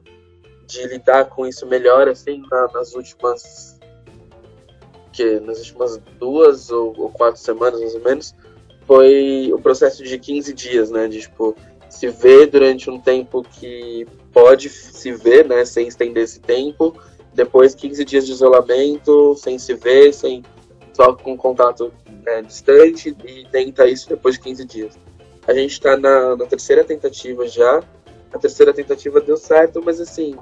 de 0.66 0.86
lidar 0.86 1.26
com 1.26 1.46
isso 1.46 1.66
melhor, 1.66 2.08
assim, 2.08 2.42
na, 2.50 2.68
nas 2.72 2.94
últimas. 2.94 3.78
que 5.12 5.38
Nas 5.40 5.58
últimas 5.58 5.98
duas 6.18 6.70
ou, 6.70 6.94
ou 6.98 7.10
quatro 7.10 7.40
semanas, 7.40 7.80
mais 7.80 7.94
ou 7.94 8.00
menos, 8.00 8.34
foi 8.86 9.50
o 9.52 9.60
processo 9.60 10.02
de 10.02 10.18
15 10.18 10.54
dias, 10.54 10.90
né? 10.90 11.08
De, 11.08 11.20
tipo, 11.20 11.54
se 11.94 12.08
ver 12.08 12.46
durante 12.46 12.90
um 12.90 12.98
tempo 12.98 13.42
que 13.42 14.06
pode 14.32 14.68
se 14.68 15.12
ver, 15.12 15.46
né, 15.46 15.64
sem 15.64 15.86
estender 15.86 16.24
esse 16.24 16.40
tempo, 16.40 16.98
depois 17.32 17.74
15 17.74 18.04
dias 18.04 18.26
de 18.26 18.32
isolamento, 18.32 19.34
sem 19.36 19.58
se 19.58 19.74
ver, 19.74 20.12
sem 20.12 20.42
só 20.92 21.14
com 21.14 21.36
contato 21.36 21.92
né, 22.24 22.42
distante 22.42 23.16
e 23.24 23.46
tenta 23.50 23.86
isso 23.86 24.08
depois 24.08 24.34
de 24.34 24.40
15 24.40 24.64
dias. 24.64 24.98
A 25.46 25.54
gente 25.54 25.72
está 25.72 25.96
na, 25.96 26.36
na, 26.36 26.46
terceira 26.46 26.82
tentativa 26.82 27.46
já, 27.46 27.82
a 28.32 28.38
terceira 28.38 28.72
tentativa 28.72 29.20
deu 29.20 29.36
certo, 29.36 29.80
mas 29.84 30.00
assim, 30.00 30.34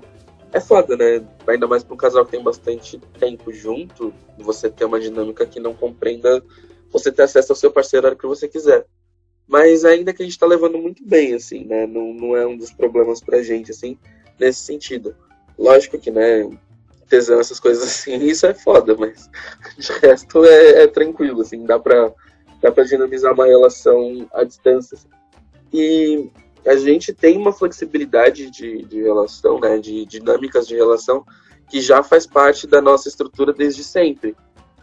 é 0.53 0.61
foda, 0.61 0.97
né? 0.97 1.23
Ainda 1.47 1.67
mais 1.67 1.83
para 1.83 1.95
um 1.95 1.99
casal 1.99 2.25
que 2.25 2.31
tem 2.31 2.43
bastante 2.43 2.99
tempo 3.19 3.53
junto, 3.53 4.13
você 4.39 4.71
ter 4.71 4.85
uma 4.85 5.01
dinâmica 5.01 5.45
que 5.45 5.61
não 5.61 5.75
compreenda 5.75 6.43
você 6.91 7.11
ter 7.13 7.23
acesso 7.23 7.53
ao 7.53 7.57
seu 7.57 7.71
parceiro 7.71 8.07
a 8.07 8.11
hora 8.11 8.19
que 8.19 8.27
você 8.27 8.49
quiser. 8.49 8.87
Mas 9.53 9.85
ainda 9.85 10.15
que 10.15 10.23
a 10.23 10.25
gente 10.25 10.33
está 10.33 10.47
levando 10.47 10.79
muito 10.79 11.05
bem, 11.05 11.35
assim, 11.35 11.67
né? 11.67 11.87
Não, 11.87 12.15
não 12.15 12.35
é 12.35 12.47
um 12.47 12.57
dos 12.57 12.73
problemas 12.73 13.21
pra 13.21 13.43
gente, 13.43 13.71
assim, 13.71 13.99
nesse 14.41 14.61
sentido. 14.61 15.15
Lógico 15.59 15.99
que, 15.99 16.11
né, 16.11 16.49
tesão, 17.07 17.39
essas 17.39 17.61
coisas 17.61 17.85
assim, 17.85 18.17
isso 18.25 18.47
é 18.47 18.55
foda, 18.55 18.97
mas 18.97 19.29
de 19.77 19.93
resto 20.01 20.43
é, 20.47 20.85
é 20.85 20.87
tranquilo, 20.87 21.43
assim, 21.43 21.67
dá 21.67 21.79
pra, 21.79 22.11
dá 22.63 22.73
pra 22.73 22.83
dinamizar 22.85 23.35
uma 23.35 23.45
relação 23.45 24.27
à 24.33 24.43
distância. 24.43 24.97
Assim. 24.97 25.09
E 25.71 26.31
a 26.67 26.75
gente 26.75 27.13
tem 27.13 27.37
uma 27.37 27.53
flexibilidade 27.53 28.51
de, 28.51 28.87
de 28.87 29.03
relação, 29.03 29.61
né, 29.61 29.77
de 29.77 30.07
dinâmicas 30.07 30.67
de 30.67 30.77
relação, 30.77 31.27
que 31.69 31.83
já 31.83 32.03
faz 32.03 32.27
parte 32.27 32.67
da 32.67 32.81
nossa 32.81 33.07
estrutura 33.07 33.53
desde 33.53 33.85
sempre. 33.85 34.35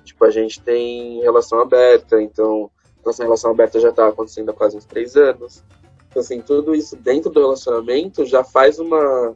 Tipo, 0.03 0.25
a 0.25 0.29
gente 0.29 0.61
tem 0.61 1.21
relação 1.21 1.59
aberta, 1.59 2.21
então 2.21 2.69
nossa 3.05 3.23
relação 3.23 3.51
aberta 3.51 3.79
já 3.79 3.89
está 3.89 4.07
acontecendo 4.07 4.49
há 4.49 4.53
quase 4.53 4.77
uns 4.77 4.85
três 4.85 5.15
anos. 5.15 5.63
Então, 6.09 6.21
assim, 6.21 6.41
tudo 6.41 6.73
isso 6.73 6.95
dentro 6.95 7.29
do 7.29 7.39
relacionamento 7.39 8.25
já 8.25 8.43
faz 8.43 8.79
uma, 8.79 9.35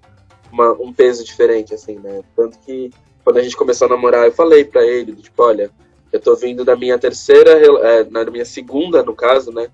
uma, 0.52 0.72
um 0.74 0.92
peso 0.92 1.24
diferente, 1.24 1.74
assim, 1.74 2.00
né? 2.00 2.22
Tanto 2.36 2.58
que 2.60 2.92
quando 3.24 3.38
a 3.38 3.44
gente 3.44 3.56
começou 3.56 3.86
a 3.86 3.90
namorar, 3.90 4.26
eu 4.26 4.32
falei 4.32 4.66
para 4.66 4.86
ele, 4.86 5.16
tipo, 5.16 5.44
olha, 5.44 5.72
eu 6.12 6.20
tô 6.20 6.36
vindo 6.36 6.66
da 6.66 6.76
minha 6.76 6.98
terceira, 6.98 7.52
é, 7.52 8.04
na 8.04 8.26
minha 8.26 8.46
segunda, 8.46 9.04
no 9.04 9.16
caso, 9.16 9.52
né? 9.52 9.68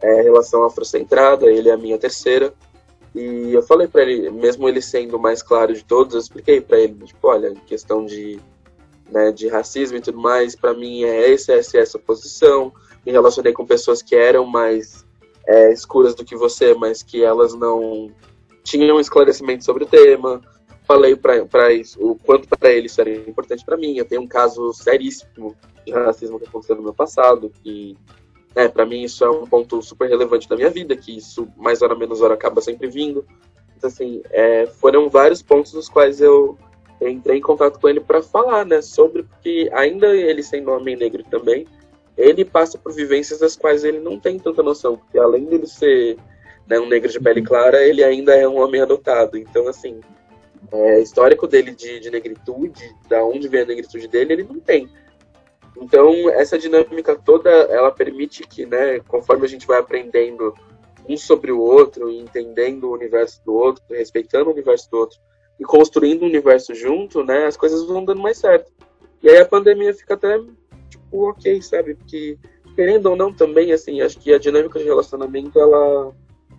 É, 0.00 0.22
relação 0.22 0.64
afrocentrada, 0.64 1.46
ele 1.46 1.68
é 1.68 1.72
a 1.72 1.78
minha 1.78 1.98
terceira. 1.98 2.52
E 3.14 3.52
eu 3.54 3.62
falei 3.62 3.88
para 3.88 4.02
ele, 4.02 4.30
mesmo 4.30 4.68
ele 4.68 4.82
sendo 4.82 5.16
o 5.16 5.20
mais 5.20 5.42
claro 5.42 5.72
de 5.72 5.82
todos, 5.82 6.14
eu 6.14 6.20
expliquei 6.20 6.60
para 6.60 6.78
ele, 6.78 6.94
tipo, 7.04 7.28
olha, 7.28 7.54
questão 7.66 8.04
de, 8.04 8.38
né, 9.10 9.32
de 9.32 9.48
racismo 9.48 9.96
e 9.96 10.02
tudo 10.02 10.18
mais, 10.18 10.54
para 10.54 10.74
mim 10.74 11.02
é 11.04 11.32
essa, 11.32 11.54
essa, 11.54 11.78
essa 11.78 11.98
posição 11.98 12.70
me 13.06 13.12
relacionei 13.12 13.52
com 13.52 13.64
pessoas 13.64 14.02
que 14.02 14.16
eram 14.16 14.44
mais 14.44 15.06
é, 15.46 15.72
escuras 15.72 16.14
do 16.16 16.24
que 16.24 16.34
você, 16.34 16.74
mas 16.74 17.04
que 17.04 17.22
elas 17.22 17.54
não 17.54 18.10
tinham 18.64 18.98
esclarecimento 18.98 19.64
sobre 19.64 19.84
o 19.84 19.86
tema. 19.86 20.40
Falei 20.82 21.14
para 21.16 21.72
isso 21.72 21.98
o 22.00 22.16
quanto 22.16 22.48
para 22.48 22.70
ele 22.70 22.86
isso 22.86 23.00
era 23.00 23.10
importante 23.10 23.64
para 23.64 23.76
mim. 23.76 23.96
Eu 23.96 24.04
tenho 24.04 24.22
um 24.22 24.26
caso 24.26 24.72
seríssimo 24.72 25.56
de 25.86 25.92
racismo 25.92 26.38
que 26.40 26.48
aconteceu 26.48 26.74
no 26.74 26.82
meu 26.82 26.94
passado, 26.94 27.52
e 27.64 27.96
né, 28.56 28.68
para 28.68 28.84
mim 28.84 29.02
isso 29.02 29.24
é 29.24 29.30
um 29.30 29.46
ponto 29.46 29.80
super 29.82 30.08
relevante 30.08 30.48
da 30.48 30.56
minha 30.56 30.70
vida, 30.70 30.96
que 30.96 31.16
isso 31.16 31.48
mais 31.56 31.82
hora 31.82 31.94
menos 31.94 32.20
hora 32.20 32.34
acaba 32.34 32.60
sempre 32.60 32.88
vindo. 32.88 33.24
Então, 33.76 33.88
assim, 33.88 34.20
é, 34.30 34.66
foram 34.66 35.08
vários 35.08 35.42
pontos 35.42 35.74
nos 35.74 35.88
quais 35.88 36.20
eu 36.20 36.58
entrei 37.00 37.38
em 37.38 37.42
contato 37.42 37.78
com 37.78 37.88
ele 37.88 38.00
para 38.00 38.22
falar, 38.22 38.64
né, 38.64 38.80
sobre, 38.82 39.22
porque 39.22 39.70
ainda 39.72 40.08
ele 40.08 40.42
sendo 40.42 40.72
homem 40.72 40.96
negro 40.96 41.22
também, 41.30 41.66
ele 42.16 42.44
passa 42.44 42.78
por 42.78 42.92
vivências 42.92 43.40
das 43.40 43.56
quais 43.56 43.84
ele 43.84 44.00
não 44.00 44.18
tem 44.18 44.38
tanta 44.38 44.62
noção, 44.62 44.96
porque 44.96 45.18
além 45.18 45.44
dele 45.44 45.66
ser 45.66 46.16
né, 46.66 46.78
um 46.80 46.88
negro 46.88 47.10
de 47.10 47.20
pele 47.20 47.40
uhum. 47.40 47.46
clara, 47.46 47.82
ele 47.84 48.02
ainda 48.02 48.34
é 48.34 48.48
um 48.48 48.58
homem 48.60 48.80
adotado. 48.80 49.36
Então, 49.36 49.68
assim, 49.68 50.00
é, 50.72 51.00
histórico 51.00 51.46
dele 51.46 51.72
de, 51.72 52.00
de 52.00 52.10
negritude, 52.10 52.94
da 53.08 53.22
onde 53.24 53.48
vem 53.48 53.62
a 53.62 53.66
negritude 53.66 54.08
dele, 54.08 54.32
ele 54.32 54.44
não 54.44 54.58
tem. 54.58 54.88
Então, 55.76 56.30
essa 56.30 56.58
dinâmica 56.58 57.14
toda, 57.16 57.50
ela 57.50 57.90
permite 57.90 58.44
que, 58.44 58.64
né, 58.64 59.00
conforme 59.00 59.44
a 59.44 59.48
gente 59.48 59.66
vai 59.66 59.78
aprendendo 59.78 60.54
um 61.08 61.16
sobre 61.16 61.52
o 61.52 61.60
outro, 61.60 62.10
entendendo 62.10 62.84
o 62.84 62.94
universo 62.94 63.44
do 63.44 63.54
outro, 63.54 63.84
respeitando 63.90 64.48
o 64.48 64.52
universo 64.52 64.90
do 64.90 64.96
outro 64.96 65.18
e 65.60 65.64
construindo 65.64 66.22
o 66.22 66.26
universo 66.26 66.74
junto, 66.74 67.22
né, 67.22 67.46
as 67.46 67.56
coisas 67.56 67.84
vão 67.86 68.04
dando 68.04 68.22
mais 68.22 68.38
certo. 68.38 68.72
E 69.22 69.28
aí 69.28 69.38
a 69.38 69.46
pandemia 69.46 69.94
fica 69.94 70.14
até 70.14 70.38
ok, 71.24 71.60
sabe? 71.62 71.94
Porque, 71.94 72.38
querendo 72.74 73.06
ou 73.06 73.16
não, 73.16 73.32
também, 73.32 73.72
assim, 73.72 74.00
acho 74.00 74.18
que 74.18 74.32
a 74.32 74.38
dinâmica 74.38 74.78
de 74.78 74.84
relacionamento, 74.84 75.58
ela 75.58 76.12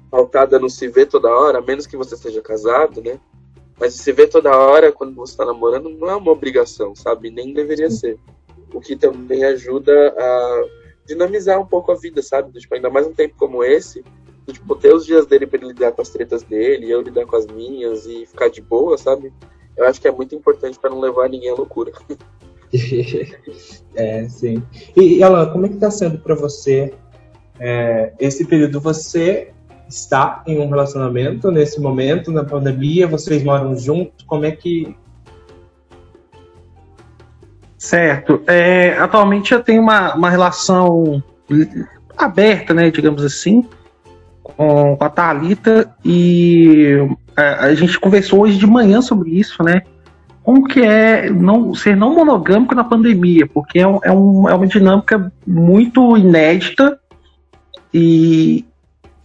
pautada 0.09 0.57
no 0.57 0.69
se 0.69 0.87
ver 0.87 1.07
toda 1.07 1.29
hora, 1.29 1.59
a 1.59 1.61
menos 1.61 1.85
que 1.85 1.97
você 1.97 2.15
seja 2.15 2.41
casado, 2.41 3.01
né? 3.01 3.19
Mas 3.79 3.93
se 3.93 4.11
ver 4.11 4.27
toda 4.27 4.55
hora 4.57 4.91
quando 4.91 5.15
você 5.15 5.33
está 5.33 5.45
namorando 5.45 5.89
não 5.89 6.09
é 6.09 6.15
uma 6.15 6.31
obrigação, 6.31 6.95
sabe? 6.95 7.29
Nem 7.29 7.53
deveria 7.53 7.89
ser. 7.89 8.17
O 8.73 8.81
que 8.81 8.95
também 8.95 9.43
ajuda 9.43 9.93
a 10.17 10.63
dinamizar 11.05 11.59
um 11.59 11.65
pouco 11.65 11.91
a 11.91 11.95
vida, 11.95 12.21
sabe? 12.21 12.57
Tipo, 12.59 12.75
ainda 12.75 12.89
mais 12.89 13.05
um 13.05 13.13
tempo 13.13 13.35
como 13.37 13.63
esse, 13.63 14.03
tipo, 14.47 14.75
ter 14.75 14.93
os 14.93 15.05
dias 15.05 15.25
dele 15.25 15.45
para 15.45 15.59
ele 15.59 15.67
lidar 15.67 15.91
com 15.91 16.01
as 16.01 16.09
tretas 16.09 16.43
dele, 16.43 16.89
eu 16.89 17.01
lidar 17.01 17.25
com 17.25 17.35
as 17.35 17.45
minhas 17.45 18.05
e 18.05 18.25
ficar 18.25 18.49
de 18.49 18.61
boa, 18.61 18.97
sabe? 18.97 19.31
Eu 19.75 19.85
acho 19.85 20.01
que 20.01 20.07
é 20.07 20.11
muito 20.11 20.33
importante 20.33 20.79
para 20.79 20.89
não 20.89 20.99
levar 20.99 21.29
ninguém 21.29 21.49
à 21.49 21.55
loucura. 21.55 21.91
é, 23.95 24.27
sim. 24.29 24.61
E 24.95 25.21
ela, 25.21 25.47
como 25.47 25.65
é 25.65 25.69
que 25.69 25.77
tá 25.77 25.89
sendo 25.89 26.17
para 26.19 26.35
você 26.35 26.93
é, 27.59 28.13
esse 28.19 28.45
período? 28.45 28.79
Você 28.81 29.51
está 29.87 30.43
em 30.45 30.59
um 30.59 30.69
relacionamento 30.69 31.49
nesse 31.51 31.79
momento, 31.79 32.31
na 32.31 32.43
pandemia, 32.43 33.07
vocês 33.07 33.43
moram 33.43 33.75
juntos, 33.75 34.25
como 34.25 34.45
é 34.45 34.51
que... 34.51 34.95
Certo. 37.77 38.41
É, 38.47 38.97
atualmente 38.97 39.53
eu 39.53 39.63
tenho 39.63 39.81
uma, 39.81 40.15
uma 40.15 40.29
relação 40.29 41.23
aberta, 42.17 42.73
né, 42.73 42.89
digamos 42.89 43.23
assim, 43.23 43.63
com, 44.43 44.97
com 44.97 45.03
a 45.03 45.09
Thalita 45.09 45.95
e 46.03 46.97
a, 47.35 47.65
a 47.65 47.75
gente 47.75 47.99
conversou 47.99 48.41
hoje 48.41 48.57
de 48.57 48.65
manhã 48.65 49.01
sobre 49.01 49.29
isso, 49.29 49.63
né? 49.63 49.83
Como 50.47 50.65
que 50.65 50.81
é 50.81 51.29
não, 51.29 51.75
ser 51.75 51.97
não 51.97 52.15
monogâmico 52.15 52.73
na 52.73 52.85
pandemia, 52.85 53.45
porque 53.45 53.79
é, 53.79 53.85
um, 53.85 53.99
é, 54.01 54.11
um, 54.13 54.47
é 54.47 54.53
uma 54.53 54.65
dinâmica 54.65 55.29
muito 55.45 56.15
inédita 56.15 56.97
e, 57.93 58.65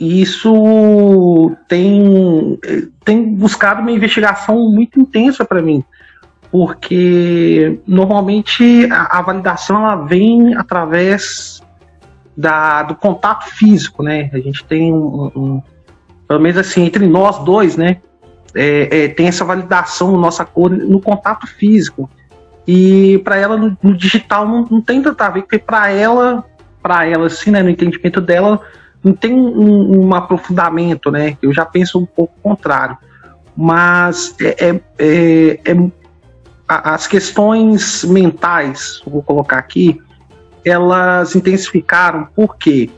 isso 0.00 1.52
tem, 1.69 2.59
tem 3.05 3.37
buscado 3.37 3.83
uma 3.83 3.93
investigação 3.93 4.69
muito 4.69 4.99
intensa 4.99 5.45
para 5.45 5.62
mim, 5.62 5.85
porque 6.50 7.79
normalmente 7.87 8.88
a, 8.91 9.19
a 9.21 9.23
validação 9.23 9.76
ela 9.76 10.05
vem 10.05 10.57
através 10.57 11.62
da, 12.37 12.83
do 12.83 12.97
contato 12.97 13.45
físico, 13.45 14.02
né? 14.02 14.29
A 14.33 14.38
gente 14.41 14.64
tem 14.64 14.93
um, 14.93 15.31
um 15.37 15.62
pelo 16.26 16.41
menos 16.41 16.59
assim, 16.59 16.85
entre 16.85 17.07
nós 17.07 17.38
dois, 17.45 17.76
né? 17.76 17.99
É, 18.55 19.05
é, 19.05 19.09
tem 19.09 19.29
essa 19.29 19.45
validação 19.45 20.17
nossa 20.17 20.45
cor 20.45 20.71
no 20.71 21.01
contato 21.01 21.47
físico. 21.47 22.09
E 22.67 23.19
para 23.25 23.37
ela 23.37 23.57
no, 23.57 23.77
no, 23.83 23.97
digital 23.97 24.47
não, 24.47 24.67
não 24.71 24.81
tem 24.81 25.03
tanto 25.03 25.21
a 25.21 25.31
ver, 25.31 25.43
porque 25.43 25.59
para 25.59 25.91
ela, 25.91 26.45
para 26.83 27.07
ela 27.07 27.27
assim, 27.27 27.51
né, 27.51 27.63
no 27.63 27.71
entendimento 27.71 28.21
dela, 28.21 28.61
não 29.03 29.13
tem 29.15 29.33
um, 29.33 30.07
um, 30.07 30.15
aprofundamento, 30.15 31.11
né? 31.11 31.37
Eu 31.43 31.53
já 31.53 31.65
penso 31.65 31.99
um 31.99 32.07
pouco 32.07 32.35
contrário. 32.43 32.97
Mas 33.57 34.35
é, 34.41 34.69
é, 34.69 34.81
é, 34.99 35.73
é 35.73 35.91
as 36.69 37.07
questões 37.07 38.05
mentais, 38.05 39.03
vou 39.07 39.23
colocar 39.23 39.59
aqui, 39.59 40.01
elas 40.65 41.35
intensificaram 41.35 42.29
porque 42.35 42.89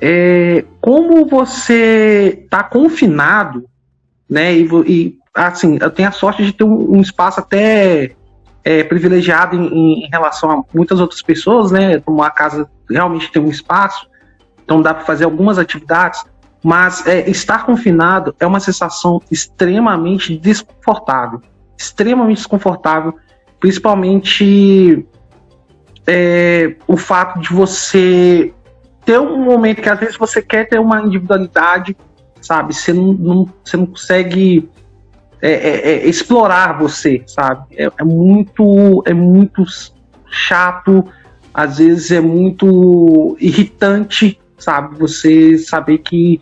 é, 0.00 0.64
como 0.80 1.26
você 1.26 2.40
está 2.44 2.62
confinado, 2.62 3.64
né? 4.28 4.54
E, 4.54 4.68
e, 4.86 5.18
assim, 5.34 5.78
eu 5.80 5.90
tenho 5.90 6.08
a 6.08 6.12
sorte 6.12 6.44
de 6.44 6.52
ter 6.52 6.64
um, 6.64 6.96
um 6.96 7.00
espaço 7.00 7.40
até 7.40 8.14
é, 8.64 8.82
privilegiado 8.82 9.56
em, 9.56 10.04
em, 10.04 10.08
relação 10.10 10.50
a 10.50 10.62
muitas 10.74 11.00
outras 11.00 11.22
pessoas, 11.22 11.70
né? 11.70 12.00
Como 12.00 12.22
a 12.22 12.30
casa 12.30 12.68
realmente 12.90 13.30
tem 13.30 13.42
um 13.42 13.48
espaço, 13.48 14.08
então 14.64 14.82
dá 14.82 14.92
para 14.92 15.04
fazer 15.04 15.24
algumas 15.24 15.58
atividades, 15.58 16.24
mas 16.62 17.06
é, 17.06 17.30
estar 17.30 17.64
confinado 17.64 18.34
é 18.40 18.46
uma 18.46 18.58
sensação 18.58 19.22
extremamente 19.30 20.36
desconfortável, 20.36 21.40
extremamente 21.78 22.38
desconfortável, 22.38 23.14
principalmente 23.60 25.06
é, 26.06 26.74
o 26.88 26.96
fato 26.96 27.38
de 27.40 27.52
você 27.52 28.52
ter 29.04 29.20
um 29.20 29.44
momento 29.44 29.80
que 29.80 29.88
às 29.88 29.98
vezes 30.00 30.16
você 30.16 30.42
quer 30.42 30.68
ter 30.68 30.80
uma 30.80 31.00
individualidade, 31.00 31.96
sabe? 32.46 32.74
Você 32.74 32.92
não, 32.92 33.12
não 33.12 33.48
você 33.64 33.76
não 33.76 33.86
consegue 33.86 34.68
é, 35.42 35.50
é, 35.50 35.90
é, 35.90 36.06
explorar 36.06 36.78
você, 36.78 37.22
sabe? 37.26 37.66
É, 37.76 37.90
é, 37.98 38.04
muito, 38.04 39.02
é 39.04 39.12
muito 39.12 39.64
chato, 40.30 41.04
às 41.52 41.78
vezes 41.78 42.10
é 42.10 42.20
muito 42.20 43.36
irritante, 43.40 44.40
sabe? 44.58 44.96
Você 44.98 45.58
saber 45.58 45.98
que, 45.98 46.40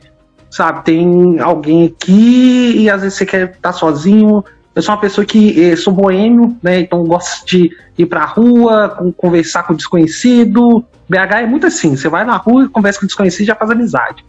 sabe, 0.50 0.84
tem 0.84 1.40
alguém 1.40 1.86
aqui 1.86 2.76
e 2.76 2.90
às 2.90 3.00
vezes 3.02 3.18
você 3.18 3.26
quer 3.26 3.50
estar 3.50 3.72
sozinho. 3.72 4.44
Eu 4.74 4.82
sou 4.82 4.94
uma 4.94 5.00
pessoa 5.00 5.24
que 5.24 5.60
eh, 5.62 5.76
sou 5.76 5.92
boêmio, 5.92 6.56
né? 6.62 6.80
Então 6.80 7.04
gosto 7.04 7.46
de 7.46 7.70
ir 7.96 8.06
pra 8.06 8.24
rua, 8.24 9.12
conversar 9.16 9.62
com 9.62 9.74
desconhecido. 9.74 10.84
BH 11.08 11.42
é 11.42 11.46
muito 11.46 11.66
assim, 11.66 11.96
você 11.96 12.08
vai 12.08 12.24
na 12.24 12.36
rua, 12.36 12.68
conversa 12.68 13.00
com 13.00 13.06
desconhecido 13.06 13.42
e 13.42 13.46
já 13.46 13.54
faz 13.54 13.70
amizade. 13.70 14.24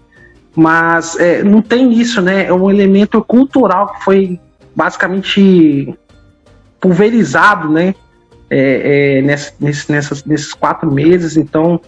Mas 0.56 1.20
é, 1.20 1.44
não 1.44 1.62
tem 1.62 1.92
isso, 1.94 2.22
né? 2.22 2.46
É 2.46 2.54
um 2.54 2.70
elemento 2.70 3.22
cultural 3.24 3.94
que 3.94 4.04
foi 4.04 4.40
basicamente 4.76 5.94
pulverizado, 6.80 7.70
né? 7.70 7.94
É, 8.50 9.18
é, 9.18 9.22
nesse, 9.22 9.92
nessas, 9.92 10.24
nesses 10.24 10.54
quatro 10.54 10.92
meses, 10.92 11.36
então 11.36 11.82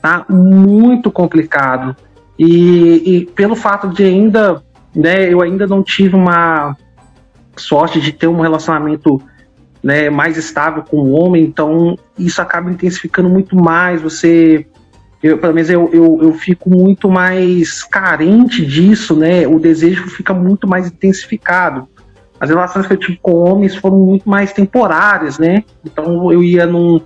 tá 0.00 0.24
muito 0.28 1.10
complicado. 1.10 1.94
E, 2.38 3.02
e, 3.04 3.26
pelo 3.26 3.54
fato 3.54 3.88
de 3.88 4.02
ainda, 4.02 4.62
né, 4.96 5.30
eu 5.30 5.42
ainda 5.42 5.66
não 5.66 5.82
tive 5.82 6.16
uma 6.16 6.74
sorte 7.54 8.00
de 8.00 8.12
ter 8.12 8.26
um 8.26 8.40
relacionamento 8.40 9.20
né, 9.82 10.08
mais 10.08 10.38
estável 10.38 10.82
com 10.82 10.96
o 10.96 11.10
homem, 11.12 11.44
então 11.44 11.98
isso 12.18 12.40
acaba 12.40 12.70
intensificando 12.70 13.28
muito 13.28 13.54
mais. 13.54 14.00
Você, 14.00 14.66
eu, 15.22 15.38
pelo 15.38 15.54
menos 15.54 15.70
eu, 15.70 15.90
eu, 15.92 16.18
eu 16.22 16.34
fico 16.34 16.70
muito 16.70 17.10
mais 17.10 17.82
carente 17.82 18.64
disso, 18.64 19.14
né? 19.14 19.46
O 19.46 19.58
desejo 19.58 20.08
fica 20.08 20.32
muito 20.32 20.66
mais 20.66 20.86
intensificado 20.86 21.88
as 22.40 22.48
relações 22.48 22.86
que 22.86 22.94
eu 22.94 22.96
tive 22.96 23.18
com 23.20 23.34
homens 23.34 23.76
foram 23.76 23.98
muito 23.98 24.28
mais 24.28 24.50
temporárias, 24.50 25.38
né? 25.38 25.62
Então 25.84 26.32
eu 26.32 26.42
ia 26.42 26.64
num, 26.64 26.98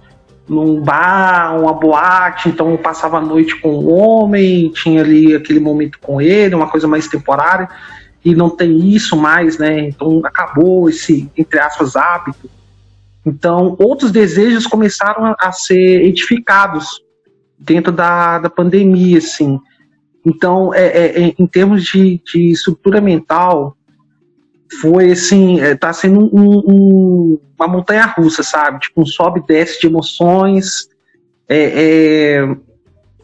num 0.48 0.80
bar, 0.80 1.60
uma 1.60 1.72
boate, 1.72 2.48
então 2.48 2.70
eu 2.70 2.78
passava 2.78 3.18
a 3.18 3.20
noite 3.20 3.60
com 3.60 3.70
o 3.70 3.92
homem, 3.92 4.70
tinha 4.70 5.02
ali 5.02 5.34
aquele 5.34 5.58
momento 5.58 5.98
com 5.98 6.22
ele, 6.22 6.54
uma 6.54 6.68
coisa 6.68 6.86
mais 6.86 7.08
temporária, 7.08 7.68
e 8.24 8.32
não 8.32 8.48
tem 8.48 8.90
isso 8.90 9.16
mais, 9.16 9.58
né? 9.58 9.88
Então 9.88 10.22
acabou 10.24 10.88
esse, 10.88 11.28
entre 11.36 11.58
aspas, 11.58 11.96
hábito. 11.96 12.48
Então 13.26 13.74
outros 13.80 14.12
desejos 14.12 14.68
começaram 14.68 15.34
a 15.36 15.50
ser 15.50 16.04
edificados 16.04 17.02
dentro 17.58 17.92
da, 17.92 18.38
da 18.38 18.50
pandemia, 18.50 19.18
assim. 19.18 19.58
Então, 20.24 20.72
é, 20.74 20.86
é, 20.86 21.20
é 21.22 21.34
em 21.38 21.46
termos 21.46 21.84
de, 21.84 22.20
de 22.24 22.50
estrutura 22.52 23.00
mental, 23.00 23.76
foi 24.80 25.12
assim, 25.12 25.60
é, 25.60 25.74
tá 25.74 25.92
sendo 25.92 26.20
um, 26.34 26.62
um, 26.66 27.40
uma 27.58 27.68
montanha 27.68 28.06
russa, 28.06 28.42
sabe? 28.42 28.80
Tipo, 28.80 29.02
um 29.02 29.06
sobe 29.06 29.40
e 29.40 29.46
desce 29.46 29.80
de 29.80 29.86
emoções, 29.86 30.88
é, 31.48 32.38
é, 32.38 32.56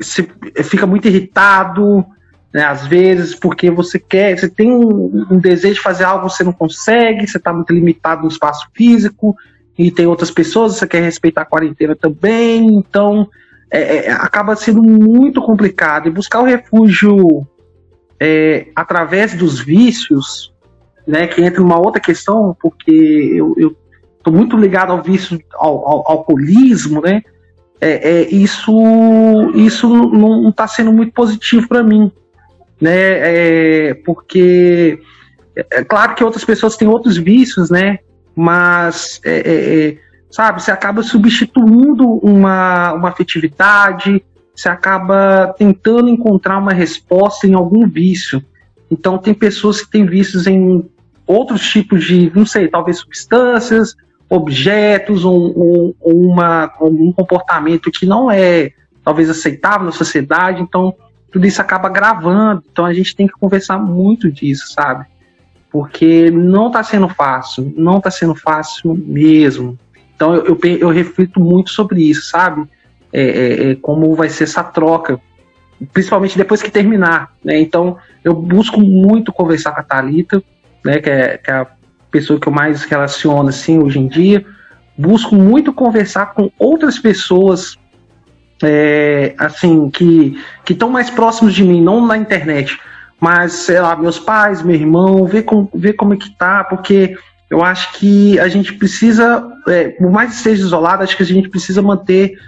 você 0.00 0.28
fica 0.62 0.86
muito 0.86 1.08
irritado, 1.08 2.04
né, 2.52 2.64
às 2.64 2.86
vezes, 2.86 3.34
porque 3.34 3.70
você 3.70 3.98
quer, 3.98 4.38
você 4.38 4.48
tem 4.48 4.70
um, 4.70 5.26
um, 5.30 5.38
desejo 5.38 5.74
de 5.74 5.80
fazer 5.80 6.04
algo, 6.04 6.28
você 6.28 6.42
não 6.42 6.52
consegue, 6.52 7.26
você 7.26 7.38
está 7.38 7.52
muito 7.52 7.72
limitado 7.72 8.22
no 8.22 8.28
espaço 8.28 8.68
físico, 8.74 9.34
e 9.78 9.90
tem 9.90 10.06
outras 10.06 10.30
pessoas, 10.30 10.74
você 10.74 10.86
quer 10.86 11.02
respeitar 11.02 11.42
a 11.42 11.46
quarentena 11.46 11.96
também, 11.96 12.66
então 12.66 13.28
é, 13.70 14.06
é 14.06 14.12
acaba 14.12 14.56
sendo 14.56 14.82
muito 14.82 15.40
complicado. 15.40 16.08
E 16.08 16.10
buscar 16.10 16.40
o 16.40 16.44
refúgio 16.44 17.46
é, 18.18 18.66
através 18.74 19.34
dos 19.34 19.60
vícios 19.60 20.52
né, 21.06 21.26
que 21.26 21.42
entra 21.42 21.62
uma 21.62 21.78
outra 21.78 22.00
questão, 22.00 22.56
porque 22.60 22.90
eu, 23.34 23.54
eu 23.56 23.76
tô 24.22 24.30
muito 24.30 24.56
ligado 24.56 24.92
ao 24.92 25.02
vício, 25.02 25.40
ao, 25.54 25.88
ao, 25.88 26.10
alcoolismo, 26.10 27.00
né? 27.00 27.22
É, 27.80 28.10
é, 28.10 28.28
isso 28.28 28.72
isso 29.54 29.88
não 29.88 30.50
está 30.50 30.68
sendo 30.68 30.92
muito 30.92 31.12
positivo 31.12 31.66
para 31.66 31.82
mim, 31.82 32.12
né? 32.78 32.90
É, 32.90 33.94
porque 34.04 35.00
é, 35.56 35.66
é 35.78 35.84
claro 35.84 36.14
que 36.14 36.22
outras 36.22 36.44
pessoas 36.44 36.76
têm 36.76 36.86
outros 36.86 37.16
vícios, 37.16 37.70
né? 37.70 37.98
Mas 38.36 39.20
é 39.24 39.96
sabe, 40.30 40.62
você 40.62 40.70
acaba 40.70 41.02
substituindo 41.02 42.06
uma, 42.22 42.92
uma 42.92 43.08
afetividade, 43.08 44.22
você 44.54 44.68
acaba 44.68 45.54
tentando 45.58 46.08
encontrar 46.08 46.58
uma 46.58 46.72
resposta 46.72 47.46
em 47.46 47.54
algum 47.54 47.88
vício. 47.88 48.44
Então 48.90 49.18
tem 49.18 49.34
pessoas 49.34 49.82
que 49.82 49.90
têm 49.90 50.06
vícios 50.06 50.46
em 50.46 50.84
outros 51.26 51.68
tipos 51.68 52.04
de, 52.04 52.30
não 52.34 52.44
sei, 52.44 52.68
talvez 52.68 52.98
substâncias, 52.98 53.94
objetos 54.28 55.24
ou, 55.24 55.58
ou, 55.58 55.96
ou 56.00 56.16
uma, 56.26 56.72
um 56.80 57.12
comportamento 57.12 57.90
que 57.90 58.06
não 58.06 58.30
é 58.30 58.72
talvez 59.04 59.30
aceitável 59.30 59.86
na 59.86 59.92
sociedade, 59.92 60.62
então 60.62 60.94
tudo 61.32 61.46
isso 61.46 61.60
acaba 61.60 61.88
gravando, 61.88 62.62
então 62.70 62.84
a 62.84 62.92
gente 62.92 63.14
tem 63.14 63.26
que 63.26 63.32
conversar 63.32 63.78
muito 63.78 64.30
disso, 64.30 64.72
sabe? 64.72 65.06
Porque 65.70 66.30
não 66.30 66.66
está 66.66 66.82
sendo 66.82 67.08
fácil, 67.08 67.72
não 67.76 67.98
está 67.98 68.10
sendo 68.10 68.34
fácil 68.34 68.94
mesmo. 68.94 69.78
Então 70.20 70.34
eu, 70.34 70.44
eu, 70.62 70.76
eu, 70.76 70.90
reflito 70.90 71.40
muito 71.40 71.70
sobre 71.70 72.02
isso, 72.02 72.28
sabe? 72.28 72.68
É, 73.10 73.22
é, 73.22 73.70
é, 73.70 73.74
como 73.76 74.14
vai 74.14 74.28
ser 74.28 74.44
essa 74.44 74.62
troca, 74.62 75.18
principalmente 75.94 76.36
depois 76.36 76.60
que 76.60 76.70
terminar, 76.70 77.32
né? 77.42 77.58
Então 77.58 77.96
eu 78.22 78.34
busco 78.34 78.82
muito 78.82 79.32
conversar 79.32 79.72
com 79.72 79.80
a 79.80 79.82
Thalita, 79.82 80.42
né, 80.84 80.98
que 80.98 81.08
é, 81.08 81.38
que 81.38 81.50
é 81.50 81.54
a 81.54 81.66
pessoa 82.10 82.38
que 82.38 82.46
eu 82.46 82.52
mais 82.52 82.84
relaciono 82.84 83.48
assim 83.48 83.82
hoje 83.82 83.98
em 83.98 84.08
dia, 84.08 84.44
busco 84.94 85.34
muito 85.34 85.72
conversar 85.72 86.34
com 86.34 86.50
outras 86.58 86.98
pessoas 86.98 87.78
é, 88.62 89.34
assim 89.38 89.88
que 89.88 90.36
estão 90.68 90.90
mais 90.90 91.08
próximos 91.08 91.54
de 91.54 91.64
mim, 91.64 91.80
não 91.80 92.06
na 92.06 92.18
internet, 92.18 92.78
mas 93.18 93.52
sei 93.52 93.80
lá, 93.80 93.96
meus 93.96 94.18
pais, 94.18 94.62
meu 94.62 94.76
irmão, 94.76 95.24
ver 95.24 95.44
como 95.44 95.70
ver 95.72 95.94
como 95.94 96.12
é 96.12 96.18
que 96.18 96.28
tá, 96.36 96.62
porque 96.62 97.16
eu 97.50 97.64
acho 97.64 97.94
que 97.94 98.38
a 98.38 98.46
gente 98.48 98.74
precisa, 98.74 99.44
é, 99.66 99.88
por 99.88 100.10
mais 100.10 100.30
que 100.30 100.36
esteja 100.36 100.62
isolado, 100.62 101.02
acho 101.02 101.16
que 101.16 101.24
a 101.24 101.26
gente 101.26 101.48
precisa 101.48 101.82
manter 101.82 102.38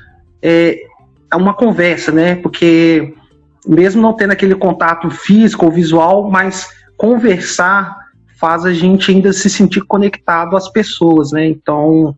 é, 0.40 0.86
uma 1.34 1.52
conversa, 1.52 2.12
né? 2.12 2.36
Porque 2.36 3.12
mesmo 3.66 4.00
não 4.00 4.12
tendo 4.12 4.30
aquele 4.30 4.54
contato 4.54 5.10
físico 5.10 5.66
ou 5.66 5.72
visual, 5.72 6.30
mas 6.30 6.68
conversar 6.96 7.98
faz 8.38 8.64
a 8.64 8.72
gente 8.72 9.10
ainda 9.10 9.32
se 9.32 9.50
sentir 9.50 9.80
conectado 9.82 10.56
às 10.56 10.68
pessoas, 10.68 11.32
né? 11.32 11.46
Então, 11.46 12.16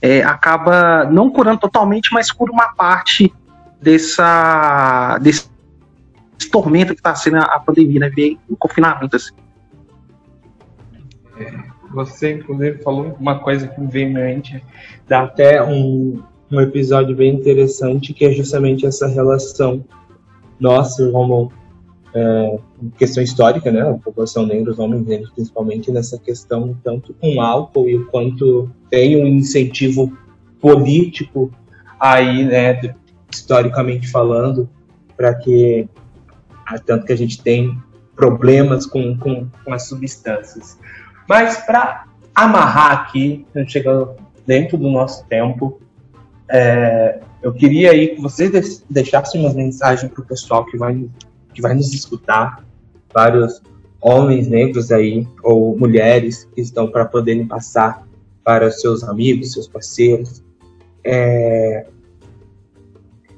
é, 0.00 0.22
acaba 0.22 1.04
não 1.04 1.30
curando 1.30 1.60
totalmente, 1.60 2.12
mas 2.12 2.30
cura 2.30 2.50
uma 2.50 2.74
parte 2.74 3.32
dessa, 3.80 5.18
desse 5.20 5.50
tormento 6.50 6.94
que 6.94 7.00
está 7.00 7.14
sendo 7.14 7.36
a, 7.38 7.60
pandemia, 7.60 8.00
né? 8.00 8.08
Ver 8.08 8.38
o 8.48 8.56
confinamento, 8.56 9.16
assim. 9.16 9.34
É, 11.38 11.71
você 11.92 12.34
inclusive 12.34 12.82
falou 12.82 13.16
uma 13.18 13.38
coisa 13.38 13.68
que 13.68 13.80
me 13.80 13.86
veio 13.86 14.08
em 14.08 14.12
mente, 14.12 14.62
dá 15.08 15.22
até 15.22 15.62
um, 15.62 16.20
um 16.50 16.60
episódio 16.60 17.14
bem 17.14 17.34
interessante 17.34 18.12
que 18.12 18.24
é 18.24 18.32
justamente 18.32 18.86
essa 18.86 19.06
relação 19.06 19.84
nossa, 20.58 21.10
como 21.10 21.52
é, 22.14 22.58
questão 22.98 23.22
histórica, 23.22 23.70
né, 23.70 23.82
a 23.82 23.94
população 23.94 24.46
negra, 24.46 24.70
os 24.70 24.78
homens 24.78 25.06
negros 25.06 25.30
principalmente 25.30 25.90
nessa 25.90 26.18
questão 26.18 26.76
tanto 26.84 27.14
com 27.14 27.40
álcool 27.40 27.88
e 27.88 28.04
quanto 28.06 28.70
tem 28.90 29.16
um 29.16 29.26
incentivo 29.26 30.16
político 30.60 31.50
aí, 31.98 32.44
né, 32.44 32.94
historicamente 33.30 34.08
falando, 34.08 34.68
para 35.16 35.34
que 35.34 35.88
tanto 36.86 37.06
que 37.06 37.12
a 37.12 37.16
gente 37.16 37.42
tem 37.42 37.76
problemas 38.14 38.86
com, 38.86 39.16
com, 39.16 39.48
com 39.64 39.72
as 39.72 39.88
substâncias. 39.88 40.78
Mas 41.28 41.58
para 41.64 42.04
amarrar 42.34 42.92
aqui, 42.92 43.46
chegando 43.66 44.16
dentro 44.46 44.76
do 44.76 44.90
nosso 44.90 45.24
tempo, 45.26 45.80
é, 46.48 47.20
eu 47.42 47.52
queria 47.52 47.90
aí 47.90 48.14
que 48.14 48.20
vocês 48.20 48.84
deixassem 48.88 49.40
uma 49.40 49.52
mensagem 49.52 50.08
para 50.08 50.22
o 50.22 50.26
pessoal 50.26 50.64
que 50.64 50.76
vai, 50.76 51.08
que 51.54 51.62
vai 51.62 51.74
nos 51.74 51.92
escutar, 51.92 52.64
vários 53.12 53.60
homens 54.00 54.48
negros 54.48 54.90
aí, 54.90 55.26
ou 55.42 55.78
mulheres 55.78 56.48
que 56.54 56.60
estão 56.60 56.88
para 56.88 57.04
poderem 57.04 57.46
passar 57.46 58.06
para 58.44 58.70
seus 58.70 59.04
amigos, 59.04 59.52
seus 59.52 59.68
parceiros. 59.68 60.42
É, 61.04 61.86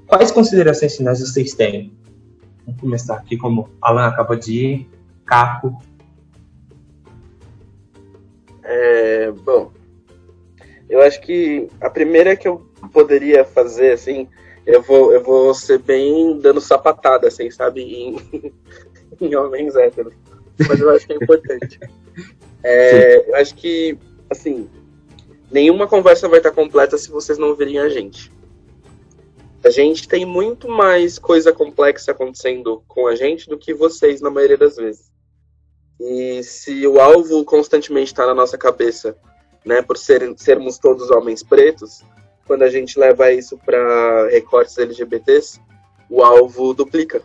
quais 0.06 0.30
considerações 0.30 0.96
finais 0.96 1.20
vocês 1.20 1.54
têm 1.54 1.92
Vamos 2.66 2.80
começar 2.80 3.16
aqui 3.16 3.36
como 3.36 3.68
Alan 3.80 4.06
acaba 4.06 4.36
de 4.36 4.52
ir, 4.54 4.90
Caco. 5.26 5.78
É, 8.64 9.30
bom, 9.30 9.70
eu 10.88 11.00
acho 11.02 11.20
que 11.20 11.68
a 11.80 11.90
primeira 11.90 12.36
que 12.36 12.48
eu 12.48 12.66
poderia 12.92 13.44
fazer, 13.44 13.92
assim, 13.92 14.28
eu 14.66 14.82
vou, 14.82 15.12
eu 15.12 15.22
vou 15.22 15.54
ser 15.54 15.78
bem 15.78 16.38
dando 16.38 16.60
sapatada, 16.60 17.28
assim, 17.28 17.50
sabe, 17.50 17.82
em, 17.82 18.52
em 19.20 19.34
homens 19.34 19.76
héteros. 19.76 20.14
Mas 20.68 20.80
eu 20.80 20.90
acho 20.90 21.06
que 21.06 21.12
é 21.12 21.16
importante. 21.16 21.80
É, 22.62 23.30
eu 23.30 23.36
acho 23.36 23.54
que, 23.54 23.98
assim, 24.30 24.68
nenhuma 25.50 25.86
conversa 25.86 26.28
vai 26.28 26.38
estar 26.38 26.52
completa 26.52 26.96
se 26.96 27.10
vocês 27.10 27.36
não 27.36 27.54
virem 27.54 27.78
a 27.78 27.88
gente. 27.88 28.32
A 29.64 29.70
gente 29.70 30.06
tem 30.06 30.24
muito 30.24 30.68
mais 30.68 31.18
coisa 31.18 31.52
complexa 31.52 32.12
acontecendo 32.12 32.82
com 32.86 33.06
a 33.06 33.16
gente 33.16 33.48
do 33.48 33.58
que 33.58 33.74
vocês, 33.74 34.20
na 34.20 34.30
maioria 34.30 34.58
das 34.58 34.76
vezes. 34.76 35.13
E 36.00 36.42
se 36.42 36.86
o 36.86 37.00
alvo 37.00 37.44
constantemente 37.44 38.08
está 38.12 38.26
na 38.26 38.34
nossa 38.34 38.58
cabeça, 38.58 39.16
né, 39.64 39.80
por 39.80 39.96
ser, 39.96 40.34
sermos 40.36 40.78
todos 40.78 41.10
homens 41.10 41.42
pretos, 41.42 42.02
quando 42.46 42.62
a 42.62 42.68
gente 42.68 42.98
leva 42.98 43.32
isso 43.32 43.58
para 43.58 44.28
recortes 44.28 44.76
LGBTs, 44.76 45.60
o 46.10 46.22
alvo 46.22 46.74
duplica, 46.74 47.22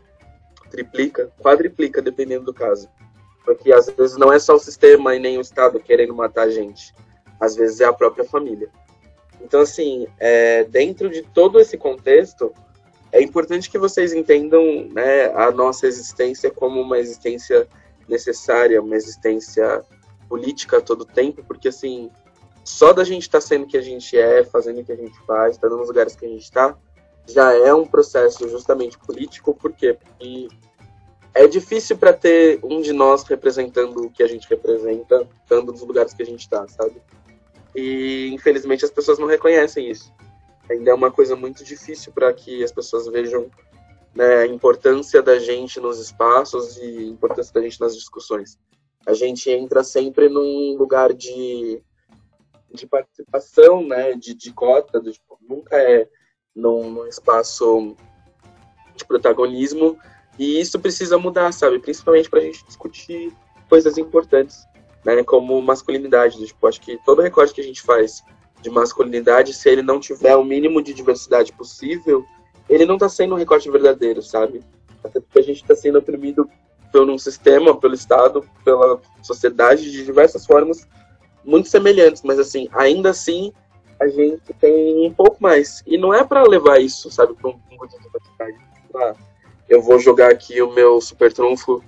triplica, 0.70 1.32
quadriplica, 1.40 2.02
dependendo 2.02 2.46
do 2.46 2.54
caso. 2.54 2.90
Porque 3.44 3.74
às 3.74 3.90
vezes 3.90 4.18
não 4.18 4.32
é 4.32 4.40
só 4.40 4.56
o 4.56 4.60
sistema 4.60 5.16
e 5.16 5.20
nem 5.20 5.38
o 5.38 5.42
Estado 5.42 5.80
querendo 5.80 6.14
matar 6.14 6.44
a 6.44 6.50
gente. 6.50 6.94
Às 7.40 7.56
vezes 7.56 7.82
é 7.82 7.86
a 7.86 7.94
própria 7.94 8.24
família. 8.24 8.70
Então, 9.42 9.62
assim, 9.62 10.08
é, 10.20 10.64
dentro 10.66 11.10
de 11.10 11.22
todo 11.22 11.60
esse 11.60 11.78
contexto, 11.78 12.54
é 13.12 13.22
importante 13.22 13.70
que 13.70 13.78
vocês 13.78 14.14
entendam 14.14 14.88
né, 14.94 15.34
a 15.34 15.52
nossa 15.52 15.88
existência 15.88 16.52
como 16.52 16.80
uma 16.82 17.00
existência 17.00 17.68
necessária, 18.10 18.82
uma 18.82 18.96
existência 18.96 19.84
política 20.28 20.78
a 20.78 20.82
todo 20.82 21.06
tempo, 21.06 21.44
porque, 21.44 21.70
assim, 21.70 22.10
só 22.64 22.94
da 22.94 23.04
gente 23.04 23.24
estar 23.24 23.40
tá 23.40 23.46
sendo 23.46 23.66
que 23.66 23.78
a 23.78 23.82
gente 23.82 24.18
é, 24.18 24.44
fazendo 24.44 24.82
o 24.82 24.84
que 24.84 24.92
a 24.92 24.96
gente 24.96 25.18
faz, 25.26 25.56
estando 25.56 25.78
nos 25.78 25.88
lugares 25.88 26.16
que 26.16 26.26
a 26.26 26.30
gente 26.30 26.44
está, 26.44 26.78
já 27.28 27.54
é 27.54 27.74
um 27.74 27.86
processo 27.86 28.48
justamente 28.50 28.98
político, 28.98 29.54
por 29.54 29.72
quê? 29.72 29.94
Porque 29.94 30.48
é 31.34 31.48
difícil 31.48 31.98
para 31.98 32.14
ter 32.14 32.60
um 32.64 32.82
de 32.82 32.92
nós 32.92 33.24
representando 33.24 34.06
o 34.06 34.10
que 34.10 34.24
a 34.24 34.28
gente 34.28 34.50
representa, 34.50 35.28
estando 35.44 35.72
nos 35.72 35.82
lugares 35.82 36.14
que 36.14 36.24
a 36.24 36.26
gente 36.26 36.42
está, 36.42 36.68
sabe? 36.68 37.02
E 37.76 38.30
infelizmente 38.34 38.84
as 38.84 38.92
pessoas 38.92 39.20
não 39.20 39.28
reconhecem 39.28 39.90
isso. 39.90 40.12
Ainda 40.70 40.92
é 40.92 40.94
uma 40.94 41.12
coisa 41.12 41.36
muito 41.36 41.64
difícil 41.64 42.12
para 42.12 42.32
que 42.34 42.64
as 42.64 42.72
pessoas 42.72 43.08
vejam 43.08 43.50
né, 44.16 44.38
a 44.40 44.48
importância 44.48 45.22
da 45.22 45.40
gente 45.40 45.80
nos 45.80 46.00
espaços 46.00 46.78
e 46.78 46.98
a 46.98 47.02
importância 47.04 47.54
da 47.54 47.62
gente 47.62 47.80
nas 47.80 47.96
discussões. 47.96 48.58
A 49.06 49.14
gente 49.14 49.50
entra 49.50 49.84
sempre 49.84 50.30
num 50.30 50.76
lugar 50.78 51.14
de, 51.14 51.82
de 52.72 52.86
participação, 52.86 53.86
né, 53.86 54.14
de, 54.14 54.34
de 54.34 54.52
cota, 54.52 55.02
tipo, 55.02 55.40
nunca 55.48 55.78
é 55.78 56.08
num, 56.56 56.92
num 56.92 57.08
espaço 57.08 57.96
de 58.96 59.06
protagonismo, 59.06 59.98
e 60.38 60.60
isso 60.60 60.80
precisa 60.80 61.18
mudar, 61.18 61.52
sabe? 61.52 61.80
Principalmente 61.80 62.30
para 62.30 62.40
a 62.40 62.44
gente 62.44 62.66
discutir 62.66 63.34
coisas 63.70 63.98
importantes 63.98 64.66
né, 65.04 65.24
como 65.24 65.62
masculinidade. 65.62 66.46
Tipo, 66.46 66.68
acho 66.68 66.82
que 66.82 66.98
todo 67.06 67.22
recorte 67.22 67.54
que 67.54 67.62
a 67.62 67.64
gente 67.64 67.82
faz 67.82 68.24
de 68.62 68.70
masculinidade, 68.70 69.54
se 69.54 69.70
ele 69.70 69.82
não 69.82 70.00
tiver 70.00 70.36
o 70.36 70.44
mínimo 70.44 70.82
de 70.82 70.94
diversidade 70.94 71.54
possível, 71.54 72.26
ele 72.70 72.86
não 72.86 72.96
está 72.96 73.10
sendo 73.10 73.36
um 73.36 73.38
recorte 73.38 73.70
verdadeiro, 73.70 74.22
sabe? 74.22 74.64
Até 75.04 75.20
porque 75.20 75.40
a 75.40 75.44
gente 75.44 75.62
está 75.62 75.76
sendo 75.76 76.00
oprimido 76.00 76.50
por 76.92 77.10
um 77.10 77.18
sistema, 77.18 77.78
pelo 77.80 77.94
Estado, 77.94 78.46
pela 78.64 79.00
sociedade, 79.22 79.90
de 79.92 80.06
diversas 80.06 80.46
formas 80.46 80.88
muito 81.44 81.70
semelhantes, 81.70 82.22
mas 82.24 82.38
assim, 82.38 82.68
ainda 82.74 83.10
assim, 83.10 83.52
a 84.00 84.08
gente 84.08 84.54
tem 84.60 85.08
um 85.08 85.14
pouco 85.14 85.38
mais. 85.42 85.82
E 85.86 85.98
não 85.98 86.14
é 86.14 86.24
para 86.24 86.44
levar 86.44 86.80
isso, 86.80 87.10
sabe, 87.12 87.34
para 87.34 87.50
um 87.50 87.60
pouco 87.60 87.88
de 87.88 87.98
diversidade. 88.00 88.58
Ah, 88.96 89.14
eu 89.68 89.82
vou 89.82 90.00
jogar 90.00 90.32
aqui 90.32 90.62
o 90.62 90.72
meu 90.72 91.00
super 91.00 91.32
trunfo 91.32 91.84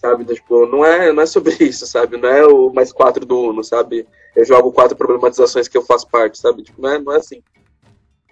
sabe? 0.00 0.24
Tipo, 0.24 0.66
não 0.66 0.84
é, 0.84 1.12
não 1.12 1.22
é 1.22 1.26
sobre 1.26 1.54
isso, 1.60 1.86
sabe? 1.86 2.16
Não 2.16 2.28
é 2.28 2.46
o 2.46 2.72
mais 2.72 2.92
quatro 2.92 3.24
do 3.26 3.38
Uno, 3.38 3.62
sabe? 3.62 4.06
Eu 4.34 4.44
jogo 4.44 4.72
quatro 4.72 4.96
problematizações 4.96 5.68
que 5.68 5.76
eu 5.76 5.82
faço 5.82 6.08
parte, 6.08 6.38
sabe? 6.38 6.62
Tipo, 6.62 6.80
não 6.80 6.90
é, 6.90 6.98
não 6.98 7.12
é 7.12 7.16
assim. 7.16 7.42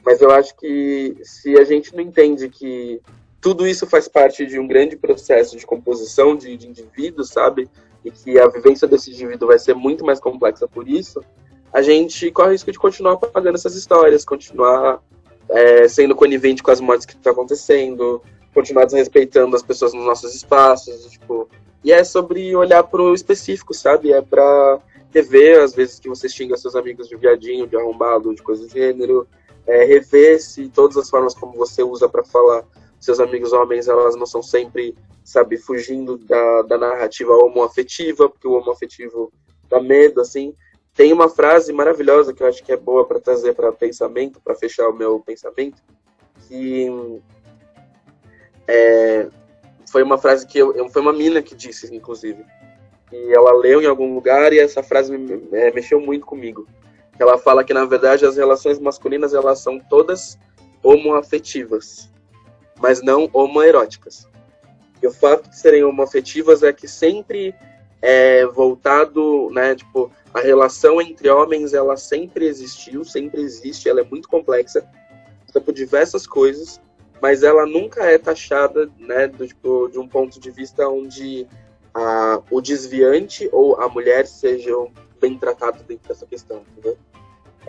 Mas 0.08 0.22
eu 0.22 0.30
acho 0.30 0.56
que 0.56 1.18
se 1.22 1.54
a 1.58 1.64
gente 1.64 1.94
não 1.94 2.00
entende 2.00 2.48
que 2.48 2.98
tudo 3.42 3.68
isso 3.68 3.86
faz 3.86 4.08
parte 4.08 4.46
de 4.46 4.58
um 4.58 4.66
grande 4.66 4.96
processo 4.96 5.54
de 5.54 5.66
composição 5.66 6.34
de, 6.34 6.56
de 6.56 6.66
indivíduos, 6.66 7.28
sabe? 7.28 7.68
E 8.02 8.10
que 8.10 8.38
a 8.38 8.48
vivência 8.48 8.88
desse 8.88 9.10
indivíduo 9.10 9.48
vai 9.48 9.58
ser 9.58 9.74
muito 9.74 10.06
mais 10.06 10.18
complexa 10.18 10.66
por 10.66 10.88
isso, 10.88 11.22
a 11.70 11.82
gente 11.82 12.30
corre 12.30 12.48
o 12.48 12.52
risco 12.52 12.72
de 12.72 12.78
continuar 12.78 13.12
apagando 13.12 13.56
essas 13.56 13.74
histórias, 13.74 14.24
continuar 14.24 15.02
é, 15.50 15.86
sendo 15.88 16.16
conivente 16.16 16.62
com 16.62 16.70
as 16.70 16.80
mortes 16.80 17.04
que 17.04 17.12
estão 17.12 17.34
acontecendo, 17.34 18.22
continuar 18.54 18.86
desrespeitando 18.86 19.54
as 19.54 19.62
pessoas 19.62 19.92
nos 19.92 20.06
nossos 20.06 20.34
espaços, 20.34 21.04
tipo, 21.10 21.50
e 21.84 21.92
é 21.92 22.02
sobre 22.02 22.56
olhar 22.56 22.82
pro 22.82 23.12
específico, 23.12 23.74
sabe? 23.74 24.10
É 24.10 24.22
pra 24.22 24.78
rever 25.12 25.62
às 25.62 25.74
vezes 25.74 26.00
que 26.00 26.08
você 26.08 26.30
xinga 26.30 26.56
seus 26.56 26.74
amigos 26.74 27.10
de 27.10 27.16
viadinho, 27.16 27.66
de 27.66 27.76
arrombado, 27.76 28.34
de 28.34 28.42
coisa 28.42 28.62
do 28.62 28.70
gênero, 28.70 29.28
é, 29.68 29.84
rever 29.84 30.40
se 30.40 30.68
todas 30.70 30.96
as 30.96 31.10
formas 31.10 31.34
como 31.34 31.52
você 31.52 31.82
usa 31.82 32.08
para 32.08 32.24
falar 32.24 32.64
seus 32.98 33.20
amigos 33.20 33.52
homens, 33.52 33.86
elas 33.86 34.16
não 34.16 34.26
são 34.26 34.42
sempre, 34.42 34.96
sabe, 35.22 35.56
fugindo 35.56 36.16
da, 36.16 36.62
da 36.62 36.78
narrativa 36.78 37.36
homoafetiva, 37.36 38.28
porque 38.28 38.48
o 38.48 38.54
homoafetivo 38.54 39.32
dá 39.68 39.80
medo, 39.80 40.20
assim. 40.20 40.54
Tem 40.94 41.12
uma 41.12 41.28
frase 41.28 41.72
maravilhosa 41.72 42.32
que 42.32 42.42
eu 42.42 42.48
acho 42.48 42.64
que 42.64 42.72
é 42.72 42.76
boa 42.76 43.06
para 43.06 43.20
trazer 43.20 43.54
para 43.54 43.70
pensamento, 43.70 44.40
para 44.40 44.56
fechar 44.56 44.88
o 44.88 44.96
meu 44.96 45.20
pensamento, 45.20 45.80
que 46.48 46.88
é, 48.66 49.28
foi 49.92 50.02
uma 50.02 50.18
frase 50.18 50.46
que 50.46 50.58
eu, 50.58 50.88
foi 50.88 51.02
uma 51.02 51.12
mina 51.12 51.40
que 51.40 51.54
disse, 51.54 51.94
inclusive. 51.94 52.44
E 53.12 53.32
ela 53.32 53.52
leu 53.52 53.80
em 53.80 53.86
algum 53.86 54.12
lugar 54.14 54.52
e 54.52 54.58
essa 54.58 54.82
frase 54.82 55.16
me, 55.16 55.48
é, 55.52 55.72
mexeu 55.72 56.00
muito 56.00 56.26
comigo. 56.26 56.66
Ela 57.18 57.38
fala 57.38 57.64
que 57.64 57.74
na 57.74 57.84
verdade 57.84 58.24
as 58.24 58.36
relações 58.36 58.78
masculinas 58.78 59.34
elas 59.34 59.60
são 59.60 59.78
todas 59.78 60.38
homoafetivas, 60.82 62.08
mas 62.78 63.02
não 63.02 63.28
homoeróticas. 63.32 64.28
E 65.02 65.06
o 65.06 65.12
fato 65.12 65.48
de 65.48 65.58
serem 65.58 65.84
homoafetivas 65.84 66.62
é 66.62 66.72
que 66.72 66.86
sempre 66.88 67.54
é 68.00 68.46
voltado, 68.46 69.50
né, 69.50 69.74
tipo, 69.74 70.10
a 70.32 70.40
relação 70.40 71.00
entre 71.00 71.28
homens 71.28 71.74
ela 71.74 71.96
sempre 71.96 72.46
existiu, 72.46 73.04
sempre 73.04 73.40
existe, 73.40 73.88
ela 73.88 74.00
é 74.00 74.04
muito 74.04 74.28
complexa, 74.28 74.88
por 75.64 75.72
diversas 75.74 76.26
coisas, 76.26 76.80
mas 77.20 77.42
ela 77.42 77.66
nunca 77.66 78.04
é 78.04 78.16
taxada 78.16 78.88
né, 78.98 79.26
do, 79.26 79.46
tipo, 79.46 79.88
de 79.88 79.98
um 79.98 80.06
ponto 80.06 80.38
de 80.38 80.50
vista 80.50 80.88
onde 80.88 81.46
a, 81.92 82.40
o 82.50 82.60
desviante 82.60 83.48
ou 83.52 83.80
a 83.80 83.88
mulher 83.88 84.26
sejam 84.26 84.92
bem 85.20 85.36
tratados 85.36 85.82
dentro 85.82 86.08
dessa 86.08 86.26
questão, 86.26 86.62
entendeu? 86.72 86.96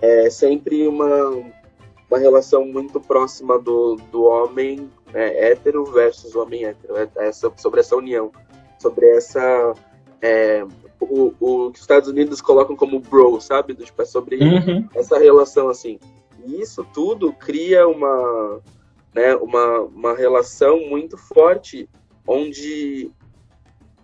É 0.01 0.29
sempre 0.29 0.87
uma, 0.87 1.29
uma 2.09 2.17
relação 2.17 2.65
muito 2.65 2.99
próxima 2.99 3.59
do, 3.59 3.95
do 4.11 4.23
homem 4.23 4.89
é, 5.13 5.51
hétero 5.51 5.85
versus 5.85 6.35
homem 6.35 6.65
hétero, 6.65 6.95
é, 6.97 7.09
é 7.17 7.31
sobre 7.31 7.79
essa 7.79 7.95
união, 7.95 8.31
sobre 8.79 9.07
essa 9.09 9.73
é, 10.21 10.65
o, 10.99 11.33
o 11.39 11.71
que 11.71 11.77
os 11.77 11.81
Estados 11.81 12.09
Unidos 12.09 12.41
colocam 12.41 12.75
como 12.75 12.99
bro, 12.99 13.39
sabe? 13.39 13.73
Tipo, 13.73 14.01
é 14.01 14.05
sobre 14.05 14.37
Uhum. 14.37 14.87
essa 14.95 15.17
relação 15.17 15.69
assim. 15.69 15.99
E 16.45 16.61
isso 16.61 16.85
tudo 16.93 17.33
cria 17.33 17.87
uma, 17.87 18.61
né, 19.13 19.35
uma, 19.35 19.79
uma 19.81 20.15
relação 20.15 20.79
muito 20.87 21.17
forte, 21.17 21.89
onde 22.27 23.11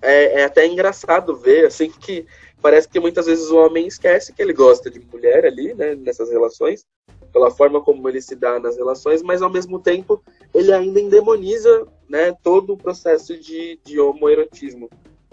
é, 0.01 0.41
é 0.41 0.45
até 0.45 0.67
engraçado 0.67 1.36
ver, 1.36 1.65
assim, 1.65 1.89
que 1.89 2.25
parece 2.62 2.88
que 2.88 3.00
muitas 3.00 3.26
vezes 3.26 3.50
o 3.50 3.58
homem 3.58 3.88
esquece 3.88 4.34
que 4.34 4.41
ele 4.41 4.54
gosta 4.54 4.89
de 4.89 5.00
mulher 5.00 5.46
ali, 5.46 5.74
né, 5.74 5.96
nessas 5.96 6.30
relações, 6.30 6.86
pela 7.32 7.52
forma 7.52 7.82
como 7.82 8.08
ele 8.08 8.22
se 8.22 8.36
dá 8.36 8.60
nas 8.60 8.78
relações, 8.78 9.22
mas 9.22 9.41
ao 9.41 9.50
mesmo 9.50 9.80
tempo 9.80 10.22
ele 10.54 10.72
ainda 10.72 11.00
endemoniza, 11.00 11.88
né, 12.10 12.36
todo 12.41 12.74
o 12.74 12.78
processo 12.78 13.38
de, 13.38 13.80
de 13.84 14.00
homoerotismo. 14.00 14.89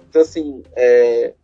Então, 0.08 0.22
assim, 0.22 0.62
é, 0.76 1.34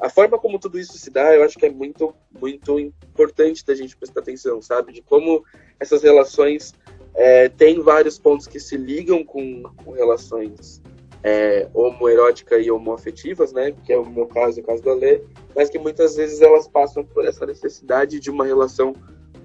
a 0.00 0.08
forma 0.08 0.38
como 0.38 0.58
tudo 0.58 0.78
isso 0.78 0.96
se 0.98 1.10
dá, 1.10 1.34
eu 1.34 1.42
acho 1.42 1.58
que 1.58 1.66
é 1.66 1.70
muito, 1.70 2.14
muito 2.40 2.78
importante 2.78 3.64
da 3.64 3.74
gente 3.74 3.96
prestar 3.96 4.20
atenção, 4.20 4.60
sabe? 4.60 4.92
De 4.92 5.02
como 5.02 5.44
essas 5.78 6.02
relações 6.02 6.74
é, 7.14 7.48
têm 7.48 7.80
vários 7.80 8.18
pontos 8.18 8.46
que 8.46 8.58
se 8.58 8.76
ligam 8.76 9.24
com, 9.24 9.62
com 9.84 9.92
relações 9.92 10.82
é, 11.24 11.66
homoerótica 11.72 12.58
e 12.58 12.70
homoafetivas, 12.70 13.50
né? 13.50 13.74
Que 13.84 13.94
é 13.94 13.98
o 13.98 14.04
meu 14.04 14.26
caso 14.26 14.60
e 14.60 14.62
o 14.62 14.64
caso 14.64 14.82
do 14.82 14.90
Alê, 14.90 15.22
mas 15.56 15.70
que 15.70 15.78
muitas 15.78 16.16
vezes 16.16 16.42
elas 16.42 16.68
passam 16.68 17.02
por 17.02 17.24
essa 17.24 17.46
necessidade 17.46 18.20
de 18.20 18.30
uma 18.30 18.44
relação 18.44 18.94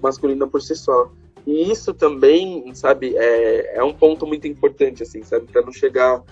masculina 0.02 0.46
por 0.46 0.60
si 0.60 0.76
só. 0.76 1.10
E 1.46 1.72
isso 1.72 1.94
também, 1.94 2.72
sabe, 2.74 3.16
é, 3.16 3.76
é 3.78 3.82
um 3.82 3.94
ponto 3.94 4.26
muito 4.26 4.46
importante, 4.46 5.02
assim, 5.02 5.22
sabe? 5.22 5.50
Para 5.50 5.62
não 5.62 5.72
chegar 5.72 6.22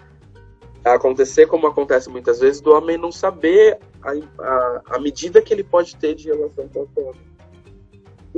a 0.84 0.94
acontecer 0.94 1.46
como 1.46 1.66
acontece 1.66 2.11
muitas 2.11 2.40
vezes, 2.40 2.61
do 2.61 2.72
homem 2.72 2.98
não 2.98 3.11
saber 3.11 3.78
a, 4.02 4.12
a, 4.42 4.82
a 4.90 4.98
medida 5.00 5.40
que 5.40 5.52
ele 5.52 5.64
pode 5.64 5.96
ter 5.96 6.14
de 6.14 6.28
relação 6.28 6.68
com 6.68 6.80
outro 6.80 7.02
homem. 7.04 7.38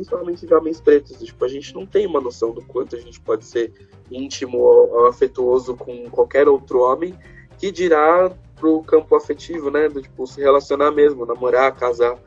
Principalmente 0.00 0.46
de 0.46 0.54
homens 0.54 0.80
pretos. 0.80 1.18
Tipo, 1.18 1.44
a 1.44 1.48
gente 1.48 1.74
não 1.74 1.84
tem 1.84 2.06
uma 2.06 2.22
noção 2.22 2.52
do 2.52 2.62
quanto 2.62 2.96
a 2.96 2.98
gente 2.98 3.20
pode 3.20 3.44
ser 3.44 3.70
íntimo 4.10 4.56
ou, 4.56 5.06
afetuoso 5.08 5.76
com 5.76 6.08
qualquer 6.08 6.48
outro 6.48 6.80
homem, 6.80 7.14
que 7.58 7.70
dirá 7.70 8.32
pro 8.56 8.82
campo 8.82 9.14
afetivo, 9.14 9.70
né? 9.70 9.90
Do 9.90 10.00
tipo, 10.00 10.26
se 10.26 10.40
relacionar 10.40 10.90
mesmo, 10.90 11.26
namorar, 11.26 11.76
casar, 11.76 12.18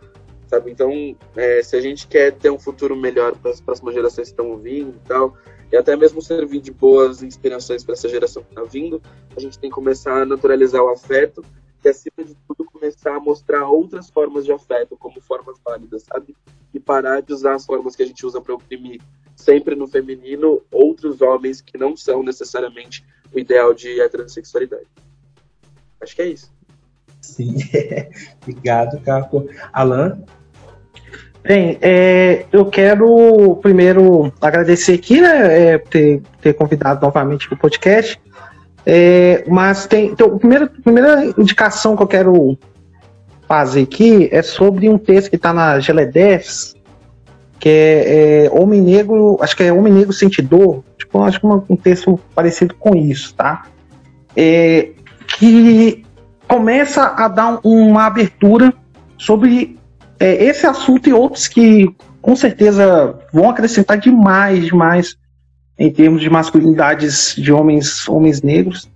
sabe? 0.46 0.70
Então, 0.70 1.18
é, 1.36 1.64
se 1.64 1.76
a 1.76 1.82
gente 1.82 2.06
quer 2.06 2.34
ter 2.34 2.52
um 2.52 2.60
futuro 2.60 2.96
melhor 2.96 3.36
para 3.36 3.50
as 3.50 3.60
próximas 3.60 3.96
gerações 3.96 4.28
que 4.28 4.34
estão 4.34 4.56
vindo 4.56 4.96
e 4.96 5.08
tal, 5.08 5.36
e 5.72 5.76
até 5.76 5.96
mesmo 5.96 6.22
servir 6.22 6.62
de 6.62 6.72
boas 6.72 7.24
inspirações 7.24 7.84
para 7.84 7.94
essa 7.94 8.08
geração 8.08 8.44
que 8.44 8.50
está 8.50 8.64
vindo, 8.64 9.02
a 9.36 9.40
gente 9.40 9.58
tem 9.58 9.72
que 9.72 9.74
começar 9.74 10.22
a 10.22 10.26
naturalizar 10.28 10.84
o 10.84 10.90
afeto 10.90 11.44
e, 11.88 11.90
acima 11.90 12.24
de 12.26 12.36
tudo, 12.48 12.66
começar 12.66 13.16
a 13.16 13.20
mostrar 13.20 13.68
outras 13.68 14.10
formas 14.10 14.46
de 14.46 14.52
afeto 14.52 14.98
como 14.98 15.22
formas 15.22 15.58
válidas, 15.64 16.04
sabe? 16.04 16.36
E 16.74 16.80
parar 16.80 17.22
de 17.22 17.34
usar 17.34 17.56
as 17.56 17.66
formas 17.66 17.96
que 17.96 18.04
a 18.04 18.06
gente 18.06 18.26
usa 18.26 18.42
para 18.42 18.54
oprimir 18.54 19.02
sempre 19.36 19.76
no 19.76 19.88
feminino 19.88 20.62
outros 20.72 21.22
homens 21.22 21.62
que 21.62 21.78
não 21.78 21.96
são 21.96 22.24
necessariamente 22.24 23.06
o 23.34 23.40
ideal 23.40 23.74
de 23.74 24.00
heterossexualidade. 24.00 24.88
Acho 26.02 26.16
que 26.16 26.22
é 26.22 26.28
isso. 26.28 26.52
Sim. 27.22 27.56
Obrigado, 28.42 29.00
Caco. 29.02 29.48
Alan? 29.72 30.22
Bem, 31.42 31.78
é, 31.82 32.46
eu 32.54 32.66
quero 32.66 33.58
primeiro 33.62 34.32
agradecer 34.40 34.94
aqui, 34.94 35.20
né, 35.20 35.74
é, 35.74 35.78
ter, 35.78 36.22
ter 36.42 36.54
convidado 36.54 37.06
novamente 37.06 37.48
para 37.48 37.56
o 37.56 37.60
podcast. 37.60 38.20
É, 38.86 39.44
mas 39.48 39.88
tem. 39.88 40.08
Então, 40.08 40.28
a 40.28 40.38
primeira, 40.38 40.66
a 40.66 40.82
primeira 40.82 41.26
indicação 41.38 41.96
que 41.96 42.04
eu 42.04 42.08
quero 42.08 42.58
fazer 43.48 43.84
aqui 43.84 44.30
é 44.32 44.42
sobre 44.42 44.90
um 44.90 44.98
texto 44.98 45.30
que 45.30 45.36
está 45.36 45.54
na 45.54 45.80
Geledefs, 45.80 46.76
que 47.60 47.70
é, 47.70 48.46
é, 48.46 48.52
Homem 48.52 48.82
Negro, 48.82 49.38
acho 49.42 49.56
que 49.56 49.64
é 49.64 49.72
Homem 49.72 49.94
Negro 49.94 50.12
Sentidor, 50.12 50.84
tipo, 50.98 51.22
acho 51.22 51.40
que 51.40 51.46
um, 51.46 51.64
um 51.70 51.78
texto 51.78 52.20
parecido 52.36 52.76
com 52.76 52.96
isso, 52.96 53.34
tá? 53.36 53.64
É, 54.36 54.90
que 55.28 56.04
começa 56.48 57.14
a 57.16 57.28
dar 57.28 57.60
uma 57.64 58.06
abertura 58.06 58.74
sobre 59.18 59.80
é, 60.20 60.44
esse 60.44 60.66
assunto 60.66 61.08
e 61.08 61.14
outros 61.14 61.48
que 61.48 61.94
com 62.22 62.36
certeza 62.36 63.20
vão 63.32 63.50
acrescentar 63.50 63.98
demais, 63.98 64.66
demais 64.66 65.18
em 65.78 65.92
termos 65.92 66.22
de 66.22 66.30
masculinidades 66.30 67.36
de 67.38 67.52
homens, 67.52 68.08
homens 68.08 68.42
negros. 68.42 68.90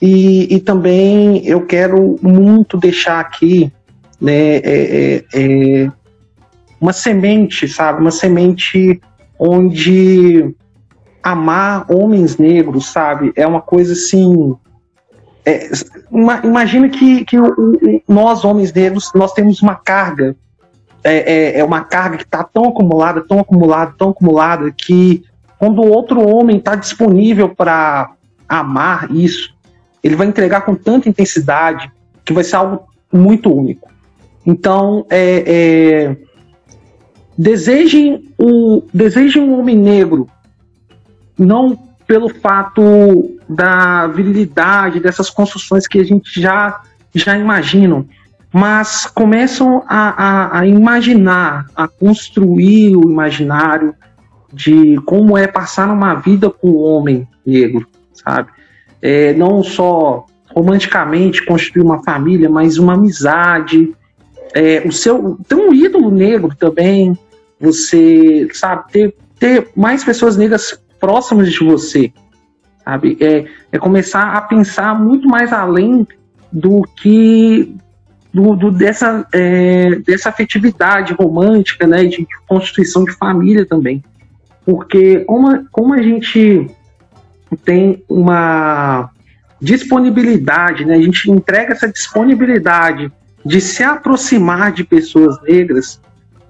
E, 0.00 0.54
e 0.54 0.60
também 0.60 1.46
eu 1.46 1.66
quero 1.66 2.18
muito 2.22 2.76
deixar 2.76 3.20
aqui 3.20 3.70
né, 4.20 4.56
é, 4.56 4.62
é, 4.64 5.24
é 5.34 5.92
uma 6.80 6.92
semente, 6.92 7.68
sabe? 7.68 8.00
Uma 8.00 8.10
semente 8.10 9.00
onde 9.38 10.54
amar 11.22 11.84
homens 11.90 12.38
negros, 12.38 12.86
sabe? 12.86 13.32
É 13.36 13.46
uma 13.46 13.60
coisa 13.60 13.92
assim. 13.92 14.56
É, 15.44 15.70
imagina 16.44 16.88
que, 16.88 17.24
que 17.24 17.36
nós, 18.08 18.44
homens 18.44 18.72
negros, 18.72 19.10
nós 19.14 19.32
temos 19.32 19.60
uma 19.60 19.74
carga. 19.74 20.34
É, 21.02 21.32
é, 21.32 21.58
é 21.60 21.64
uma 21.64 21.82
carga 21.82 22.18
que 22.18 22.24
está 22.24 22.44
tão 22.44 22.66
acumulada, 22.66 23.22
tão 23.26 23.40
acumulada, 23.40 23.94
tão 23.96 24.10
acumulada, 24.10 24.70
que 24.70 25.24
quando 25.60 25.82
o 25.82 25.90
outro 25.90 26.26
homem 26.26 26.56
está 26.56 26.74
disponível 26.74 27.50
para 27.50 28.14
amar 28.48 29.10
isso, 29.10 29.54
ele 30.02 30.16
vai 30.16 30.26
entregar 30.26 30.62
com 30.62 30.74
tanta 30.74 31.06
intensidade 31.06 31.92
que 32.24 32.32
vai 32.32 32.42
ser 32.42 32.56
algo 32.56 32.88
muito 33.12 33.54
único. 33.54 33.90
Então, 34.46 35.04
é, 35.10 35.44
é, 35.46 36.16
desejem, 37.36 38.32
o, 38.38 38.84
desejem 38.94 39.42
um 39.42 39.60
homem 39.60 39.76
negro, 39.76 40.26
não 41.38 41.76
pelo 42.06 42.30
fato 42.30 43.38
da 43.46 44.06
virilidade, 44.06 44.98
dessas 44.98 45.28
construções 45.28 45.86
que 45.86 45.98
a 45.98 46.04
gente 46.04 46.40
já, 46.40 46.80
já 47.14 47.36
imagina, 47.36 48.06
mas 48.50 49.04
começam 49.04 49.84
a, 49.86 50.56
a, 50.56 50.60
a 50.60 50.66
imaginar, 50.66 51.66
a 51.76 51.86
construir 51.86 52.96
o 52.96 53.02
imaginário 53.02 53.94
de 54.52 54.96
como 55.04 55.36
é 55.36 55.46
passar 55.46 55.90
uma 55.90 56.14
vida 56.14 56.50
com 56.50 56.68
o 56.68 56.82
homem 56.82 57.26
negro, 57.44 57.86
sabe? 58.12 58.50
É, 59.00 59.32
não 59.34 59.62
só 59.62 60.26
romanticamente 60.54 61.44
construir 61.44 61.82
uma 61.82 62.02
família, 62.02 62.48
mas 62.48 62.78
uma 62.78 62.94
amizade. 62.94 63.94
É, 64.54 64.82
o 64.84 64.92
seu 64.92 65.38
tem 65.48 65.58
um 65.58 65.72
ídolo 65.72 66.10
negro 66.10 66.54
também. 66.56 67.16
Você 67.60 68.48
sabe 68.52 68.90
ter, 68.90 69.14
ter 69.38 69.68
mais 69.76 70.02
pessoas 70.02 70.36
negras 70.36 70.80
próximas 70.98 71.52
de 71.52 71.64
você, 71.64 72.12
sabe? 72.84 73.16
É, 73.20 73.46
é 73.72 73.78
começar 73.78 74.34
a 74.34 74.40
pensar 74.40 74.98
muito 74.98 75.28
mais 75.28 75.52
além 75.52 76.06
do 76.52 76.82
que 76.96 77.74
do, 78.32 78.54
do 78.54 78.70
dessa, 78.70 79.26
é, 79.32 79.96
dessa 79.96 80.28
afetividade 80.28 81.12
romântica, 81.14 81.86
né, 81.86 82.04
de 82.04 82.26
constituição 82.46 83.04
de 83.04 83.12
família 83.12 83.66
também. 83.66 84.02
Porque 84.64 85.20
como, 85.20 85.66
como 85.70 85.94
a 85.94 86.02
gente 86.02 86.70
tem 87.64 88.02
uma 88.08 89.10
disponibilidade, 89.60 90.84
né, 90.84 90.94
a 90.94 91.02
gente 91.02 91.30
entrega 91.30 91.72
essa 91.72 91.88
disponibilidade 91.88 93.12
de 93.44 93.60
se 93.60 93.82
aproximar 93.82 94.72
de 94.72 94.84
pessoas 94.84 95.40
negras, 95.42 96.00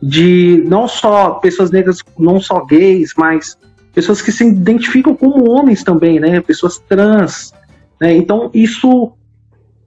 de 0.02 0.62
não 0.66 0.86
só 0.86 1.32
pessoas 1.34 1.70
negras, 1.70 1.98
não 2.18 2.40
só 2.40 2.64
gays, 2.64 3.12
mas 3.16 3.56
pessoas 3.92 4.22
que 4.22 4.30
se 4.30 4.46
identificam 4.46 5.14
como 5.14 5.50
homens 5.50 5.82
também, 5.82 6.20
né, 6.20 6.40
pessoas 6.40 6.78
trans. 6.78 7.52
Né, 8.00 8.14
então 8.14 8.50
isso 8.54 9.12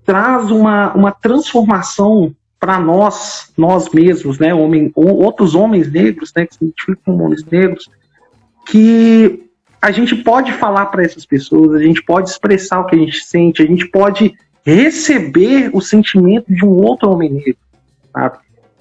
traz 0.05 0.51
uma, 0.51 0.93
uma 0.93 1.11
transformação 1.11 2.35
para 2.59 2.79
nós, 2.79 3.51
nós 3.57 3.89
mesmos, 3.93 4.39
né, 4.39 4.53
homem, 4.53 4.91
ou 4.95 5.21
outros 5.21 5.55
homens 5.55 5.91
negros, 5.91 6.31
né, 6.35 6.45
que 6.45 6.55
se 6.55 6.63
identificam 6.63 7.01
como 7.05 7.25
homens 7.25 7.43
negros, 7.45 7.89
que 8.65 9.49
a 9.81 9.91
gente 9.91 10.15
pode 10.15 10.53
falar 10.53 10.85
para 10.87 11.03
essas 11.03 11.25
pessoas, 11.25 11.73
a 11.73 11.83
gente 11.83 12.01
pode 12.01 12.29
expressar 12.29 12.79
o 12.79 12.85
que 12.85 12.95
a 12.95 12.99
gente 12.99 13.23
sente, 13.23 13.61
a 13.61 13.65
gente 13.65 13.85
pode 13.87 14.33
receber 14.65 15.69
o 15.73 15.81
sentimento 15.81 16.45
de 16.53 16.65
um 16.65 16.69
outro 16.69 17.11
homem 17.11 17.29
negro, 17.29 17.57
sabe? 18.13 18.37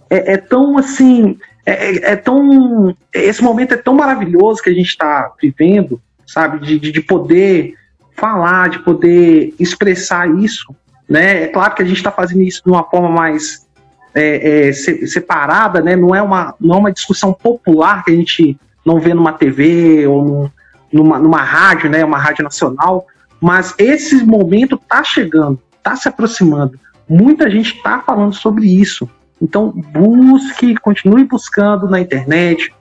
É, 0.08 0.34
é 0.34 0.36
tão 0.36 0.78
assim, 0.78 1.36
é, 1.66 1.72
é, 1.72 2.12
é, 2.12 2.16
tão, 2.16 2.94
esse 3.12 3.42
momento 3.42 3.74
é 3.74 3.76
tão 3.76 3.94
maravilhoso 3.94 4.62
que 4.62 4.70
a 4.70 4.74
gente 4.74 4.88
está 4.88 5.32
vivendo, 5.40 6.00
sabe? 6.26 6.64
De, 6.64 6.78
de, 6.78 6.92
de, 6.92 7.00
poder 7.00 7.74
falar, 8.16 8.68
de 8.68 8.78
poder 8.80 9.54
expressar 9.58 10.28
isso, 10.38 10.74
né? 11.08 11.44
É 11.44 11.48
claro 11.48 11.74
que 11.74 11.82
a 11.82 11.86
gente 11.86 11.96
está 11.96 12.12
fazendo 12.12 12.42
isso 12.42 12.62
de 12.64 12.70
uma 12.70 12.84
forma 12.84 13.08
mais 13.08 13.66
é, 14.14 14.68
é, 14.68 14.72
separada, 14.72 15.80
né? 15.80 15.96
Não 15.96 16.14
é 16.14 16.22
uma, 16.22 16.54
não 16.60 16.76
é 16.76 16.78
uma 16.78 16.92
discussão 16.92 17.32
popular 17.32 18.04
que 18.04 18.12
a 18.12 18.16
gente 18.16 18.56
não 18.84 19.00
vê 19.00 19.14
numa 19.14 19.32
TV 19.32 20.06
ou 20.06 20.50
numa, 20.92 21.18
numa 21.18 21.42
rádio, 21.42 21.88
né, 21.88 22.04
uma 22.04 22.18
rádio 22.18 22.44
nacional, 22.44 23.06
mas 23.40 23.74
esse 23.78 24.24
momento 24.24 24.76
está 24.76 25.02
chegando, 25.02 25.58
está 25.76 25.96
se 25.96 26.08
aproximando. 26.08 26.78
muita 27.08 27.50
gente 27.50 27.76
está 27.76 28.00
falando 28.00 28.34
sobre 28.34 28.66
isso. 28.66 29.08
Então, 29.40 29.72
busque, 29.72 30.76
continue 30.76 31.24
buscando 31.24 31.90
na 31.90 32.00
internet, 32.00 32.72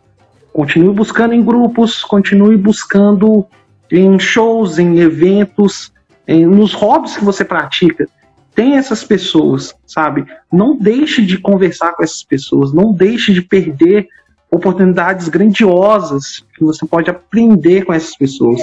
continue 0.54 0.94
buscando 0.94 1.34
em 1.34 1.44
grupos, 1.44 2.04
continue 2.04 2.56
buscando 2.56 3.46
em 3.92 4.20
shows, 4.20 4.78
em 4.78 5.00
eventos, 5.00 5.92
em, 6.28 6.46
nos 6.46 6.74
hobbies 6.74 7.18
que 7.18 7.26
você 7.26 7.44
pratica. 7.44 8.08
Tem 8.54 8.78
essas 8.78 9.04
pessoas, 9.04 9.76
sabe? 9.88 10.26
Não 10.52 10.78
deixe 10.78 11.26
de 11.26 11.40
conversar 11.40 11.94
com 11.94 12.04
essas 12.04 12.24
pessoas, 12.24 12.72
não 12.72 12.94
deixe 12.94 13.34
de 13.34 13.42
perder 13.42 14.08
oportunidades 14.52 15.30
grandiosas 15.30 16.46
que 16.54 16.64
você 16.64 16.86
pode 16.86 17.10
aprender 17.10 17.86
com 17.86 17.94
essas 17.94 18.16
pessoas. 18.18 18.62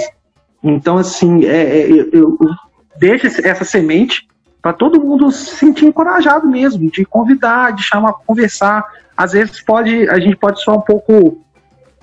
Então, 0.63 0.97
assim, 0.97 1.45
é, 1.45 1.79
é, 1.79 1.89
eu, 1.89 2.09
eu 2.13 2.37
deixo 2.97 3.27
essa 3.43 3.65
semente 3.65 4.27
para 4.61 4.73
todo 4.73 5.01
mundo 5.01 5.31
se 5.31 5.55
sentir 5.55 5.85
encorajado 5.85 6.47
mesmo, 6.47 6.91
de 6.91 7.03
convidar, 7.05 7.73
de 7.73 7.81
chamar 7.81 8.13
para 8.13 8.25
conversar. 8.25 8.85
Às 9.17 9.31
vezes 9.31 9.61
pode, 9.61 10.07
a 10.09 10.19
gente 10.19 10.35
pode 10.35 10.61
só 10.61 10.75
um 10.75 10.81
pouco, 10.81 11.41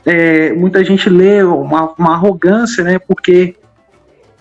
é, 0.05 0.53
muita 0.53 0.83
gente 0.83 1.09
lê 1.09 1.43
uma, 1.43 1.95
uma 1.97 2.15
arrogância, 2.15 2.83
né? 2.83 2.99
Porque 2.99 3.55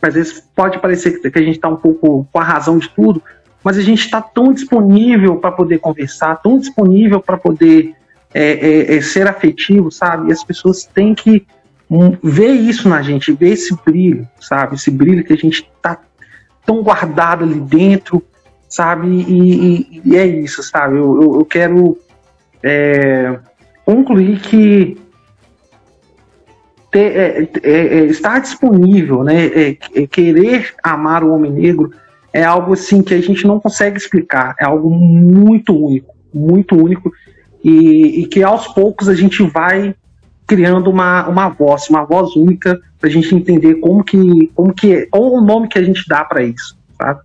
às 0.02 0.14
vezes 0.14 0.40
pode 0.56 0.80
parecer 0.80 1.20
que 1.20 1.40
a 1.40 1.42
gente 1.42 1.56
está 1.56 1.68
um 1.68 1.76
pouco 1.76 2.28
com 2.32 2.40
a 2.40 2.44
razão 2.44 2.78
de 2.78 2.90
tudo, 2.90 3.22
mas 3.64 3.78
a 3.78 3.82
gente 3.82 4.06
está 4.06 4.22
tão 4.22 4.54
disponível 4.54 5.38
para 5.38 5.52
poder 5.52 5.80
conversar, 5.80 6.36
tão 6.38 6.58
disponível 6.58 7.20
para 7.20 7.38
poder 7.38 7.96
é, 8.38 8.52
é, 8.52 8.96
é, 8.98 9.02
ser 9.02 9.28
afetivo, 9.30 9.90
sabe? 9.90 10.28
E 10.28 10.34
as 10.34 10.44
pessoas 10.44 10.84
têm 10.84 11.16
que 11.16 11.48
um, 11.90 12.18
ver 12.22 12.52
isso 12.52 12.90
na 12.90 13.02
gente, 13.02 13.32
ver 13.32 13.54
esse 13.54 13.74
brilho, 13.86 14.28
sabe? 14.42 14.76
Esse 14.76 14.92
brilho 14.92 15.24
que 15.24 15.32
a 15.32 15.38
gente 15.38 15.72
está 15.74 15.98
tão 16.66 16.84
guardado 16.84 17.46
ali 17.46 17.62
dentro, 17.62 18.22
sabe? 18.68 19.08
E, 19.08 19.22
e, 19.30 20.02
e 20.04 20.18
é 20.18 20.28
isso, 20.28 20.62
sabe? 20.62 20.98
Eu, 20.98 21.22
eu, 21.22 21.36
eu 21.40 21.46
quero 21.46 21.98
é, 22.62 23.40
concluir 23.86 24.42
que 24.42 24.98
ter, 26.92 27.16
é, 27.16 27.50
é, 27.64 27.72
é 28.00 28.06
estar 28.08 28.40
disponível, 28.40 29.24
né? 29.24 29.76
querer 30.12 30.74
amar 30.84 31.24
o 31.24 31.34
homem 31.34 31.54
negro 31.54 31.90
é 32.34 32.44
algo 32.44 32.74
assim 32.74 33.02
que 33.02 33.14
a 33.14 33.22
gente 33.22 33.48
não 33.48 33.62
consegue 33.62 33.98
explicar, 33.98 34.56
é 34.60 34.66
algo 34.66 34.90
muito 34.90 35.74
único, 35.74 36.14
muito 36.34 36.76
único, 36.76 37.10
e, 37.66 38.22
e 38.22 38.28
que 38.28 38.44
aos 38.44 38.68
poucos 38.68 39.10
a 39.10 39.16
gente 39.16 39.42
vai 39.42 39.96
criando 40.46 40.88
uma, 40.88 41.28
uma 41.28 41.50
voz, 41.50 41.90
uma 41.90 42.06
voz 42.06 42.36
única 42.36 42.80
para 43.00 43.10
a 43.10 43.12
gente 43.12 43.34
entender 43.34 43.76
como 43.76 44.04
que, 44.04 44.52
como 44.54 44.72
que 44.72 45.08
qual 45.08 45.34
o 45.34 45.42
nome 45.42 45.68
que 45.68 45.80
a 45.80 45.84
gente 45.84 46.08
dá 46.08 46.24
para 46.24 46.44
isso, 46.44 46.78
sabe? 46.96 47.22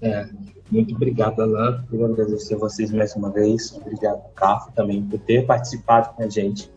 É, 0.00 0.26
muito 0.70 0.94
obrigado, 0.94 1.42
Alan, 1.42 1.84
por 1.90 2.02
agradecer 2.10 2.54
a 2.54 2.58
vocês 2.58 2.90
mais 2.90 3.14
uma 3.14 3.30
vez. 3.30 3.70
Obrigado, 3.76 4.22
Cafo, 4.34 4.72
também 4.72 5.02
por 5.02 5.20
ter 5.20 5.44
participado 5.44 6.14
com 6.16 6.22
a 6.22 6.28
gente 6.30 6.70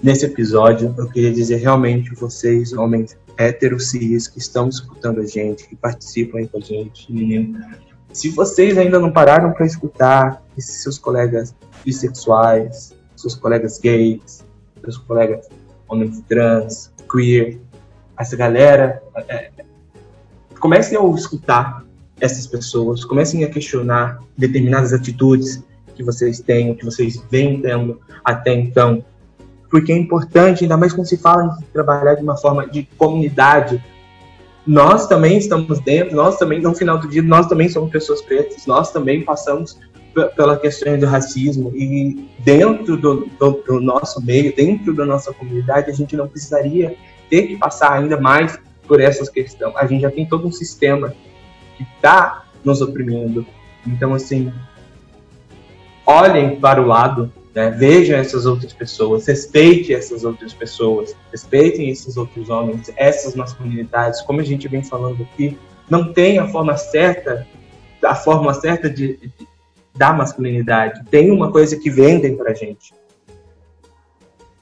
nesse 0.00 0.26
episódio. 0.26 0.94
Eu 0.96 1.08
queria 1.08 1.32
dizer 1.32 1.56
realmente 1.56 2.14
vocês, 2.14 2.72
homens 2.72 3.18
héteros 3.36 3.90
cis 3.90 4.28
que 4.28 4.38
estão 4.38 4.68
escutando 4.68 5.20
a 5.20 5.26
gente, 5.26 5.66
que 5.68 5.74
participam 5.74 6.38
aí 6.38 6.46
com 6.46 6.58
a 6.58 6.60
gente, 6.60 7.12
menino. 7.12 7.58
Se 8.12 8.28
vocês 8.28 8.78
ainda 8.78 9.00
não 9.00 9.10
pararam 9.10 9.52
para 9.52 9.66
escutar 9.66 10.45
esses 10.56 10.82
seus 10.82 10.98
colegas 10.98 11.54
bissexuais, 11.84 12.94
seus 13.16 13.34
colegas 13.34 13.78
gays, 13.78 14.44
seus 14.82 14.98
colegas 14.98 15.48
homens 15.88 16.22
trans, 16.28 16.92
queer, 17.10 17.58
essa 18.18 18.36
galera, 18.36 19.02
é, 19.28 19.50
comecem 20.58 20.98
a 20.98 21.14
escutar 21.14 21.84
essas 22.20 22.46
pessoas, 22.46 23.04
comecem 23.04 23.44
a 23.44 23.48
questionar 23.48 24.20
determinadas 24.36 24.92
atitudes 24.92 25.62
que 25.94 26.02
vocês 26.02 26.40
têm, 26.40 26.74
que 26.74 26.84
vocês 26.84 27.22
vêm 27.30 27.60
tendo 27.60 28.00
até 28.24 28.54
então, 28.54 29.04
porque 29.70 29.92
é 29.92 29.96
importante, 29.96 30.64
ainda 30.64 30.76
mais 30.76 30.92
quando 30.92 31.06
se 31.06 31.16
fala 31.16 31.58
em 31.60 31.64
trabalhar 31.72 32.14
de 32.14 32.22
uma 32.22 32.36
forma 32.36 32.66
de 32.66 32.84
comunidade. 32.96 33.82
Nós 34.66 35.06
também 35.06 35.38
estamos 35.38 35.80
dentro, 35.80 36.16
nós 36.16 36.38
também, 36.38 36.60
no 36.60 36.74
final 36.74 36.98
do 36.98 37.08
dia, 37.08 37.22
nós 37.22 37.46
também 37.46 37.68
somos 37.68 37.90
pessoas 37.90 38.22
pretas, 38.22 38.66
nós 38.66 38.90
também 38.92 39.24
passamos 39.24 39.78
pela 40.34 40.56
questão 40.58 40.98
do 40.98 41.06
racismo 41.06 41.72
e 41.74 42.28
dentro 42.38 42.96
do, 42.96 43.26
do, 43.38 43.62
do, 43.66 43.80
nosso 43.80 44.24
meio, 44.24 44.54
dentro 44.54 44.94
da 44.94 45.04
nossa 45.04 45.32
comunidade, 45.32 45.90
a 45.90 45.94
gente 45.94 46.16
não 46.16 46.26
precisaria 46.26 46.96
ter 47.28 47.42
que 47.48 47.56
passar 47.56 47.92
ainda 47.92 48.20
mais 48.20 48.58
por 48.86 49.00
essas 49.00 49.28
questões. 49.28 49.74
A 49.76 49.86
gente 49.86 50.02
já 50.02 50.10
tem 50.10 50.26
todo 50.26 50.46
um 50.46 50.52
sistema 50.52 51.14
que 51.76 51.82
está 51.82 52.44
nos 52.64 52.80
oprimindo. 52.80 53.46
Então, 53.86 54.14
assim, 54.14 54.52
olhem 56.06 56.58
para 56.58 56.80
o 56.80 56.86
lado 56.86 57.30
né? 57.56 57.70
Vejam 57.70 58.18
essas 58.18 58.44
outras 58.44 58.74
pessoas, 58.74 59.26
respeite 59.26 59.94
essas 59.94 60.24
outras 60.24 60.52
pessoas, 60.52 61.16
respeitem 61.32 61.88
esses 61.88 62.18
outros 62.18 62.50
homens, 62.50 62.92
essas 62.96 63.34
masculinidades, 63.34 64.20
como 64.20 64.42
a 64.42 64.44
gente 64.44 64.68
vem 64.68 64.84
falando 64.84 65.22
aqui, 65.22 65.56
não 65.88 66.12
tem 66.12 66.38
a 66.38 66.46
forma 66.48 66.76
certa, 66.76 67.46
a 68.04 68.14
forma 68.14 68.52
certa 68.52 68.90
de, 68.90 69.16
de 69.16 69.48
da 69.96 70.12
masculinidade. 70.12 71.04
Tem 71.10 71.30
uma 71.30 71.50
coisa 71.50 71.76
que 71.78 71.90
vendem 71.90 72.36
pra 72.36 72.54
gente. 72.54 72.94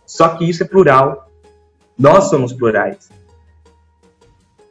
Só 0.07 0.37
que 0.37 0.49
isso 0.49 0.63
é 0.63 0.67
plural. 0.67 1.31
Nós 1.99 2.25
somos 2.25 2.53
plurais. 2.53 3.11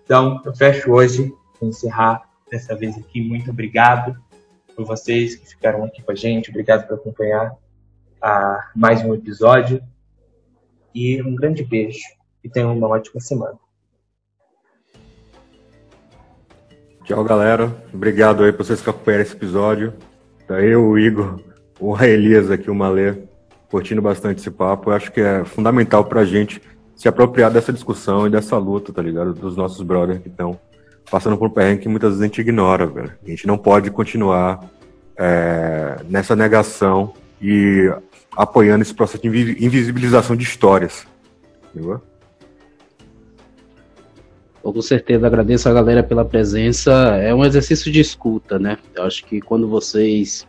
Então, 0.04 0.42
eu 0.46 0.56
fecho 0.56 0.92
hoje, 0.92 1.34
vou 1.60 1.70
encerrar 1.70 2.30
dessa 2.50 2.76
vez 2.76 2.98
aqui. 2.98 3.22
Muito 3.22 3.52
obrigado 3.52 4.18
por 4.76 4.86
vocês 4.86 5.36
que 5.36 5.48
ficaram 5.48 5.84
aqui 5.84 6.02
com 6.02 6.12
a 6.12 6.16
gente. 6.16 6.50
Obrigado 6.50 6.88
por 6.88 6.96
acompanhar 6.96 7.56
a 8.22 8.72
mais 8.76 9.04
um 9.04 9.14
episódio. 9.14 9.82
E 10.94 11.22
um 11.22 11.36
grande 11.36 11.64
beijo 11.64 12.04
e 12.44 12.50
tenham 12.50 12.78
uma 12.78 12.88
ótima 12.88 13.20
semana. 13.20 13.58
Tchau, 17.04 17.24
galera. 17.24 17.76
Obrigado 17.94 18.44
aí 18.44 18.52
por 18.52 18.66
vocês 18.66 18.82
que 18.82 18.90
acompanharam 18.90 19.24
esse 19.24 19.34
episódio. 19.34 19.94
Tá 20.48 20.62
eu, 20.62 20.86
o 20.86 21.00
Igor, 21.00 21.40
o 21.80 21.98
Elias 22.04 22.52
aqui, 22.52 22.70
o 22.70 22.76
Malê, 22.76 23.16
curtindo 23.70 24.02
bastante 24.02 24.40
esse 24.40 24.52
papo. 24.52 24.90
Eu 24.90 24.96
acho 24.96 25.12
que 25.12 25.22
é 25.22 25.44
fundamental 25.44 26.06
pra 26.06 26.26
gente 26.26 26.62
se 26.96 27.08
apropriar 27.08 27.52
dessa 27.52 27.74
discussão 27.74 28.28
e 28.28 28.30
dessa 28.30 28.58
luta, 28.58 28.94
tá 28.94 29.02
ligado? 29.02 29.34
Dos 29.34 29.56
nossos 29.56 29.82
brothers 29.82 30.22
que 30.22 30.30
estão 30.30 30.60
passando 31.10 31.38
por 31.38 31.48
um 31.48 31.52
perrengue 31.52 31.82
que 31.82 31.90
muitas 31.90 32.12
vezes 32.12 32.22
a 32.22 32.26
gente 32.26 32.42
ignora, 32.42 32.86
velho. 32.86 33.12
A 33.24 33.30
gente 33.30 33.48
não 33.48 33.58
pode 33.58 33.90
continuar 33.92 34.70
é, 35.18 35.98
nessa 36.10 36.36
negação 36.36 37.14
e 37.42 37.92
apoiando 38.36 38.82
esse 38.82 38.94
processo 38.94 39.22
de 39.22 39.66
invisibilização 39.66 40.36
de 40.36 40.44
histórias. 40.44 41.06
Entendeu? 41.74 42.02
Com 44.64 44.82
certeza 44.82 45.28
agradeço 45.28 45.68
a 45.68 45.74
galera 45.74 46.02
pela 46.02 46.24
presença. 46.24 46.92
É 47.18 47.36
um 47.36 47.44
exercício 47.44 47.92
de 47.92 48.00
escuta, 48.00 48.58
né? 48.58 48.78
Eu 48.96 49.04
acho 49.04 49.26
que 49.26 49.42
quando 49.42 49.68
vocês 49.68 50.48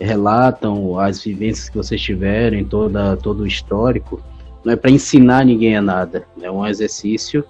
relatam 0.00 0.98
as 0.98 1.22
vivências 1.22 1.68
que 1.68 1.76
vocês 1.76 2.00
tiverem, 2.00 2.64
toda, 2.64 3.16
todo 3.16 3.44
o 3.44 3.46
histórico, 3.46 4.20
não 4.64 4.72
é 4.72 4.76
para 4.76 4.90
ensinar 4.90 5.44
ninguém 5.44 5.76
a 5.76 5.82
nada. 5.82 6.26
É 6.40 6.50
um 6.50 6.66
exercício 6.66 7.44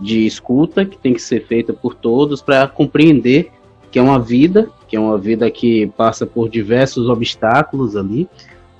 de 0.00 0.26
escuta 0.26 0.84
que 0.86 0.96
tem 0.96 1.12
que 1.12 1.20
ser 1.20 1.46
feita 1.46 1.74
por 1.74 1.94
todos 1.94 2.40
para 2.40 2.66
compreender 2.66 3.52
que 3.90 3.98
é 3.98 4.02
uma 4.02 4.18
vida, 4.18 4.70
que 4.88 4.96
é 4.96 5.00
uma 5.00 5.18
vida 5.18 5.50
que 5.50 5.88
passa 5.88 6.24
por 6.24 6.48
diversos 6.48 7.08
obstáculos 7.08 7.96
ali 7.96 8.28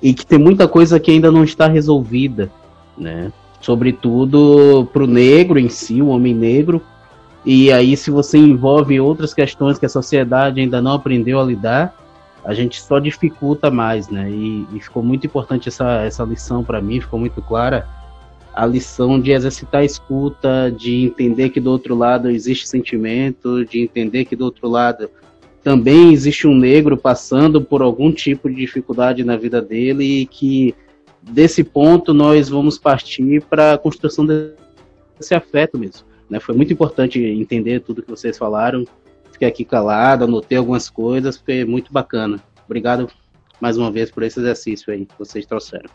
e 0.00 0.14
que 0.14 0.24
tem 0.24 0.38
muita 0.38 0.66
coisa 0.66 0.98
que 0.98 1.10
ainda 1.10 1.30
não 1.30 1.44
está 1.44 1.66
resolvida, 1.66 2.50
né? 2.96 3.30
Sobretudo 3.60 4.88
para 4.92 5.04
o 5.04 5.06
negro 5.06 5.58
em 5.58 5.68
si, 5.68 6.00
o 6.00 6.08
homem 6.08 6.34
negro. 6.34 6.82
E 7.44 7.72
aí, 7.72 7.96
se 7.96 8.10
você 8.10 8.38
envolve 8.38 9.00
outras 9.00 9.32
questões 9.32 9.78
que 9.78 9.86
a 9.86 9.88
sociedade 9.88 10.60
ainda 10.60 10.80
não 10.80 10.92
aprendeu 10.92 11.40
a 11.40 11.44
lidar, 11.44 11.94
a 12.44 12.54
gente 12.54 12.80
só 12.80 12.98
dificulta 12.98 13.70
mais, 13.70 14.08
né? 14.08 14.30
E, 14.30 14.66
e 14.72 14.80
ficou 14.80 15.02
muito 15.02 15.26
importante 15.26 15.68
essa, 15.68 16.02
essa 16.02 16.24
lição 16.24 16.64
para 16.64 16.80
mim, 16.80 17.00
ficou 17.00 17.18
muito 17.18 17.40
clara 17.42 17.86
a 18.52 18.66
lição 18.66 19.20
de 19.20 19.30
exercitar 19.30 19.82
a 19.82 19.84
escuta, 19.84 20.74
de 20.76 21.04
entender 21.04 21.50
que 21.50 21.60
do 21.60 21.70
outro 21.70 21.94
lado 21.94 22.30
existe 22.30 22.68
sentimento, 22.68 23.64
de 23.64 23.80
entender 23.80 24.24
que 24.24 24.34
do 24.34 24.44
outro 24.44 24.68
lado 24.68 25.08
também 25.62 26.12
existe 26.12 26.46
um 26.46 26.54
negro 26.54 26.96
passando 26.96 27.61
por 27.61 27.82
algum 27.82 28.11
tipo 28.11 28.48
de 28.48 28.56
dificuldade 28.56 29.24
na 29.24 29.36
vida 29.36 29.61
dele 29.61 30.22
e 30.22 30.26
que 30.26 30.74
desse 31.22 31.62
ponto 31.62 32.14
nós 32.14 32.48
vamos 32.48 32.78
partir 32.78 33.42
para 33.42 33.74
a 33.74 33.78
construção 33.78 34.26
desse 34.26 35.34
afeto 35.34 35.78
mesmo. 35.78 36.06
Né? 36.28 36.38
Foi 36.40 36.54
muito 36.54 36.72
importante 36.72 37.20
entender 37.20 37.80
tudo 37.80 38.02
que 38.02 38.10
vocês 38.10 38.38
falaram. 38.38 38.84
Fiquei 39.32 39.48
aqui 39.48 39.64
calado, 39.64 40.24
anotei 40.24 40.58
algumas 40.58 40.88
coisas, 40.88 41.36
foi 41.36 41.64
muito 41.64 41.92
bacana. 41.92 42.40
Obrigado 42.64 43.08
mais 43.60 43.76
uma 43.76 43.90
vez 43.90 44.10
por 44.10 44.22
esse 44.22 44.38
exercício 44.38 44.92
aí 44.92 45.04
que 45.04 45.18
vocês 45.18 45.44
trouxeram. 45.44 45.90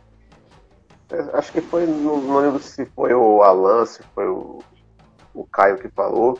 É, 1.11 1.19
acho 1.37 1.51
que 1.51 1.61
foi, 1.61 1.85
não, 1.85 2.39
lembro 2.39 2.59
se 2.59 2.85
foi 2.87 3.13
o 3.13 3.41
Alan, 3.41 3.85
se 3.85 4.01
foi 4.13 4.27
o, 4.27 4.59
o 5.33 5.45
Caio 5.45 5.77
que 5.77 5.87
falou, 5.89 6.39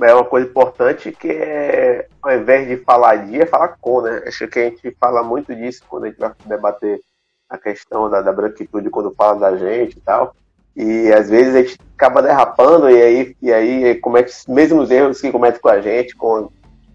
é 0.00 0.14
uma 0.14 0.24
coisa 0.24 0.48
importante 0.48 1.12
que 1.12 1.28
é, 1.28 2.08
ao 2.22 2.32
invés 2.32 2.68
de 2.68 2.76
falar 2.78 3.16
de, 3.16 3.40
é 3.40 3.46
falar 3.46 3.76
com, 3.80 4.02
né? 4.02 4.22
Acho 4.26 4.46
que 4.48 4.58
a 4.58 4.64
gente 4.64 4.96
fala 4.98 5.22
muito 5.22 5.54
disso 5.54 5.82
quando 5.88 6.04
a 6.04 6.08
gente 6.08 6.18
vai 6.18 6.32
debater 6.46 7.00
a 7.48 7.56
questão 7.56 8.10
da, 8.10 8.20
da 8.20 8.32
branquitude 8.32 8.90
quando 8.90 9.14
fala 9.14 9.38
da 9.38 9.56
gente 9.56 9.96
e 9.96 10.00
tal. 10.00 10.34
E 10.76 11.12
às 11.12 11.28
vezes 11.28 11.54
a 11.54 11.62
gente 11.62 11.78
acaba 11.96 12.22
derrapando 12.22 12.88
e 12.88 13.02
aí, 13.02 13.36
e 13.42 13.52
aí 13.52 13.94
comete 13.96 14.30
os 14.30 14.46
mesmos 14.46 14.90
erros 14.90 15.20
que 15.20 15.32
comete 15.32 15.58
com 15.58 15.68
a 15.68 15.80
gente, 15.80 16.14
com 16.14 16.50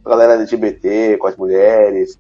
a 0.06 0.10
galera 0.10 0.36
LGBT, 0.36 1.18
com 1.18 1.28
as 1.28 1.36
mulheres, 1.36 2.18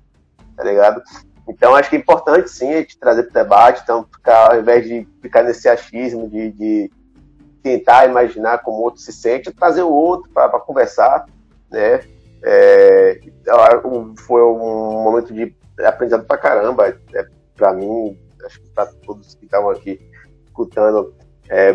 tá 0.57 0.63
ligado? 0.63 1.01
Então 1.47 1.75
acho 1.75 1.89
que 1.89 1.95
é 1.95 1.99
importante 1.99 2.49
sim 2.49 2.73
a 2.73 2.77
gente 2.77 2.97
trazer 2.97 3.23
para 3.23 3.41
o 3.41 3.43
debate, 3.43 3.81
então 3.83 4.05
ficar, 4.11 4.51
ao 4.51 4.59
invés 4.59 4.85
de 4.85 5.07
ficar 5.21 5.43
nesse 5.43 5.69
achismo 5.69 6.29
de, 6.29 6.51
de 6.51 6.91
tentar 7.61 8.07
imaginar 8.07 8.59
como 8.59 8.79
o 8.79 8.81
outro 8.81 9.01
se 9.01 9.13
sente, 9.13 9.51
trazer 9.53 9.83
o 9.83 9.91
outro 9.91 10.29
para 10.33 10.59
conversar, 10.59 11.25
né? 11.71 12.01
É, 12.45 13.21
foi 14.27 14.43
um 14.43 15.01
momento 15.01 15.33
de 15.33 15.55
aprendizado 15.81 16.25
para 16.25 16.37
caramba, 16.37 16.89
é, 17.13 17.25
para 17.55 17.73
mim, 17.73 18.17
acho 18.45 18.61
que 18.61 18.69
para 18.69 18.87
todos 19.05 19.35
que 19.35 19.45
estavam 19.45 19.69
aqui 19.69 19.99
escutando, 20.45 21.13
é, 21.49 21.73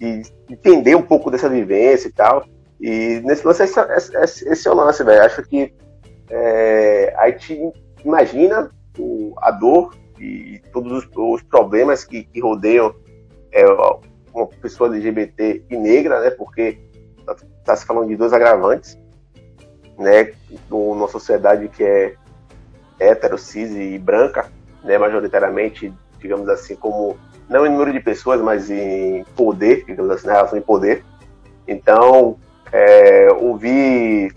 e 0.00 0.22
entender 0.50 0.94
um 0.94 1.02
pouco 1.02 1.30
dessa 1.30 1.48
vivência 1.48 2.08
e 2.08 2.12
tal. 2.12 2.44
E 2.80 3.20
nesse 3.24 3.46
lance, 3.46 3.62
esse, 3.62 3.80
esse, 4.16 4.48
esse 4.48 4.68
é 4.68 4.70
o 4.70 4.74
lance, 4.74 5.04
velho. 5.04 5.22
Acho 5.22 5.42
que 5.42 5.72
é, 6.28 7.14
a 7.16 7.30
gente 7.30 7.72
imagina 8.04 8.70
o, 8.98 9.34
a 9.38 9.50
dor 9.50 9.94
e 10.18 10.60
todos 10.72 10.92
os, 10.92 11.08
os 11.14 11.42
problemas 11.42 12.04
que, 12.04 12.24
que 12.24 12.40
rodeiam 12.40 12.94
é, 13.52 13.64
uma 14.34 14.46
pessoa 14.60 14.94
LGBT 14.94 15.64
e 15.68 15.76
negra, 15.76 16.20
né? 16.20 16.30
Porque 16.30 16.78
está 17.18 17.36
tá 17.64 17.76
se 17.76 17.86
falando 17.86 18.08
de 18.08 18.16
dois 18.16 18.32
agravantes, 18.32 18.98
né? 19.98 20.32
Numa 20.68 21.08
sociedade 21.08 21.68
que 21.68 21.84
é 21.84 22.14
hétero, 22.98 23.38
cis 23.38 23.70
e 23.74 23.98
branca, 23.98 24.50
né? 24.84 24.98
Majoritariamente, 24.98 25.92
digamos 26.20 26.48
assim, 26.48 26.76
como 26.76 27.16
não 27.48 27.66
em 27.66 27.70
número 27.70 27.92
de 27.92 28.00
pessoas, 28.00 28.40
mas 28.40 28.70
em 28.70 29.24
poder, 29.36 29.84
digamos 29.84 30.10
assim, 30.10 30.26
na 30.26 30.34
relação 30.34 30.58
de 30.58 30.64
poder. 30.64 31.04
Então, 31.66 32.36
é, 32.72 33.28
ouvir 33.32 34.34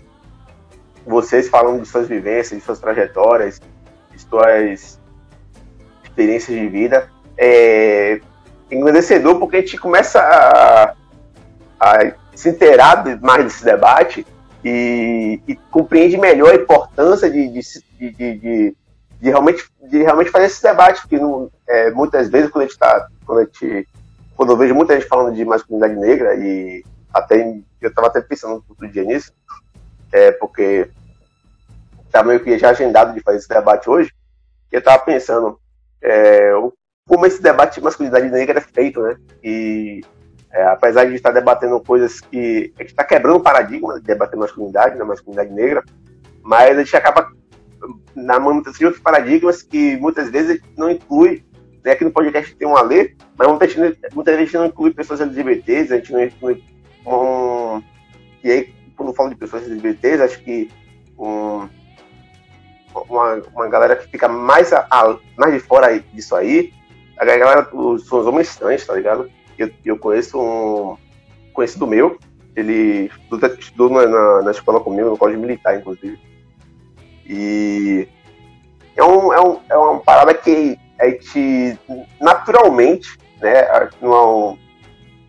vocês 1.06 1.48
falando 1.48 1.80
de 1.82 1.88
suas 1.88 2.08
vivências, 2.08 2.58
de 2.58 2.64
suas 2.64 2.80
trajetórias, 2.80 3.60
de 4.12 4.20
suas 4.20 5.00
experiências 6.02 6.58
de 6.58 6.68
vida, 6.68 7.08
é, 7.38 8.20
engrandecedor 8.70 9.38
porque 9.38 9.56
a 9.56 9.60
gente 9.60 9.78
começa 9.78 10.20
a, 10.20 10.94
a 11.78 12.12
se 12.34 12.50
inteirar 12.50 13.04
mais 13.20 13.44
desse 13.44 13.64
debate 13.64 14.26
e, 14.64 15.40
e, 15.46 15.54
compreende 15.70 16.16
melhor 16.16 16.50
a 16.50 16.56
importância 16.56 17.30
de, 17.30 17.48
de, 17.48 17.60
de, 17.98 18.10
de, 18.38 18.76
de 19.20 19.30
realmente, 19.30 19.64
de 19.88 20.02
realmente 20.02 20.30
fazer 20.30 20.46
esse 20.46 20.62
debate, 20.62 21.00
porque 21.00 21.18
não, 21.18 21.50
é, 21.68 21.90
muitas 21.90 22.28
vezes 22.28 22.50
quando 22.50 22.62
a 22.62 22.66
gente 22.66 22.74
está, 22.74 23.08
quando 23.24 23.48
quando 24.36 24.52
eu 24.52 24.56
vejo 24.56 24.74
muita 24.74 24.94
gente 24.94 25.08
falando 25.08 25.34
de 25.34 25.44
masculinidade 25.44 25.94
negra 25.94 26.34
e 26.34 26.84
até 27.12 27.40
eu 27.80 27.88
estava 27.88 28.08
até 28.08 28.20
pensando 28.20 28.62
outro 28.68 28.88
dia 28.88 29.02
nisso, 29.02 29.32
é, 30.12 30.32
porque 30.32 30.90
está 32.04 32.22
meio 32.22 32.40
que 32.40 32.58
já 32.58 32.70
agendado 32.70 33.14
de 33.14 33.20
fazer 33.20 33.38
esse 33.38 33.48
debate 33.48 33.88
hoje, 33.88 34.12
e 34.70 34.74
eu 34.76 34.80
estava 34.80 35.02
pensando 35.02 35.58
é, 36.02 36.52
como 37.08 37.24
esse 37.24 37.40
debate 37.40 37.76
de 37.76 37.84
masculinidade 37.84 38.28
negra 38.28 38.58
é 38.58 38.62
feito, 38.62 39.00
né? 39.00 39.16
E 39.42 40.02
é, 40.52 40.64
apesar 40.66 41.06
de 41.06 41.14
estar 41.14 41.32
debatendo 41.32 41.80
coisas 41.80 42.20
que 42.20 42.72
a 42.78 42.82
gente 42.82 42.90
está 42.90 43.04
quebrando 43.04 43.36
o 43.36 43.42
paradigma 43.42 43.98
de 43.98 44.06
debater 44.06 44.38
masculinidade, 44.38 44.96
né, 44.96 45.04
masculinidade 45.04 45.52
negra, 45.52 45.82
mas 46.42 46.76
a 46.76 46.82
gente 46.82 46.96
acaba 46.96 47.30
na 48.14 48.38
manutenção 48.38 48.78
de 48.78 48.84
outros 48.86 49.02
paradigmas 49.02 49.62
que 49.62 49.96
muitas 49.96 50.30
vezes 50.30 50.60
não 50.76 50.90
inclui. 50.90 51.44
Né? 51.84 51.92
Aqui 51.92 52.04
no 52.04 52.10
podcast 52.10 52.54
tem 52.54 52.66
um 52.66 52.76
alê, 52.76 53.14
mas 53.36 53.48
muitas 53.48 53.74
vezes, 53.74 53.98
muitas 54.14 54.36
vezes 54.36 54.40
a 54.40 54.44
gente 54.44 54.56
não 54.56 54.66
inclui 54.66 54.94
pessoas 54.94 55.20
LGBTs, 55.20 55.92
a 55.92 55.96
gente 55.96 56.12
não 56.12 56.24
inclui. 56.24 56.62
Um, 57.06 57.82
e 58.42 58.50
aí, 58.50 58.74
quando 58.96 59.14
falo 59.14 59.30
de 59.30 59.36
pessoas 59.36 59.64
LGBTs, 59.64 60.22
acho 60.22 60.42
que 60.42 60.70
um, 61.18 61.68
uma, 63.08 63.42
uma 63.54 63.68
galera 63.68 63.96
que 63.96 64.08
fica 64.08 64.28
mais, 64.28 64.72
a, 64.72 64.86
a, 64.90 65.16
mais 65.36 65.54
de 65.54 65.60
fora 65.60 65.98
disso 66.12 66.34
aí 66.34 66.72
a 67.18 67.24
galera, 67.24 67.68
os, 67.72 68.10
os 68.10 68.26
homens 68.26 68.54
trans, 68.56 68.84
tá 68.84 68.94
ligado? 68.94 69.30
Eu, 69.58 69.70
eu 69.84 69.98
conheço 69.98 70.38
um 70.38 70.96
conhecido 71.52 71.86
meu, 71.86 72.18
ele 72.54 73.10
estudou 73.58 73.88
na, 73.88 74.06
na, 74.06 74.42
na, 74.42 74.50
escola 74.50 74.80
comigo, 74.80 75.10
no 75.10 75.16
colégio 75.16 75.40
militar, 75.40 75.78
inclusive. 75.78 76.18
E 77.28 78.08
é, 78.96 79.04
um, 79.04 79.32
é, 79.32 79.40
um, 79.40 79.60
é 79.68 79.76
uma 79.76 80.00
parada 80.00 80.32
que 80.34 80.78
a 80.98 81.08
gente 81.08 81.78
naturalmente, 82.20 83.18
né, 83.40 83.66
não, 84.00 84.58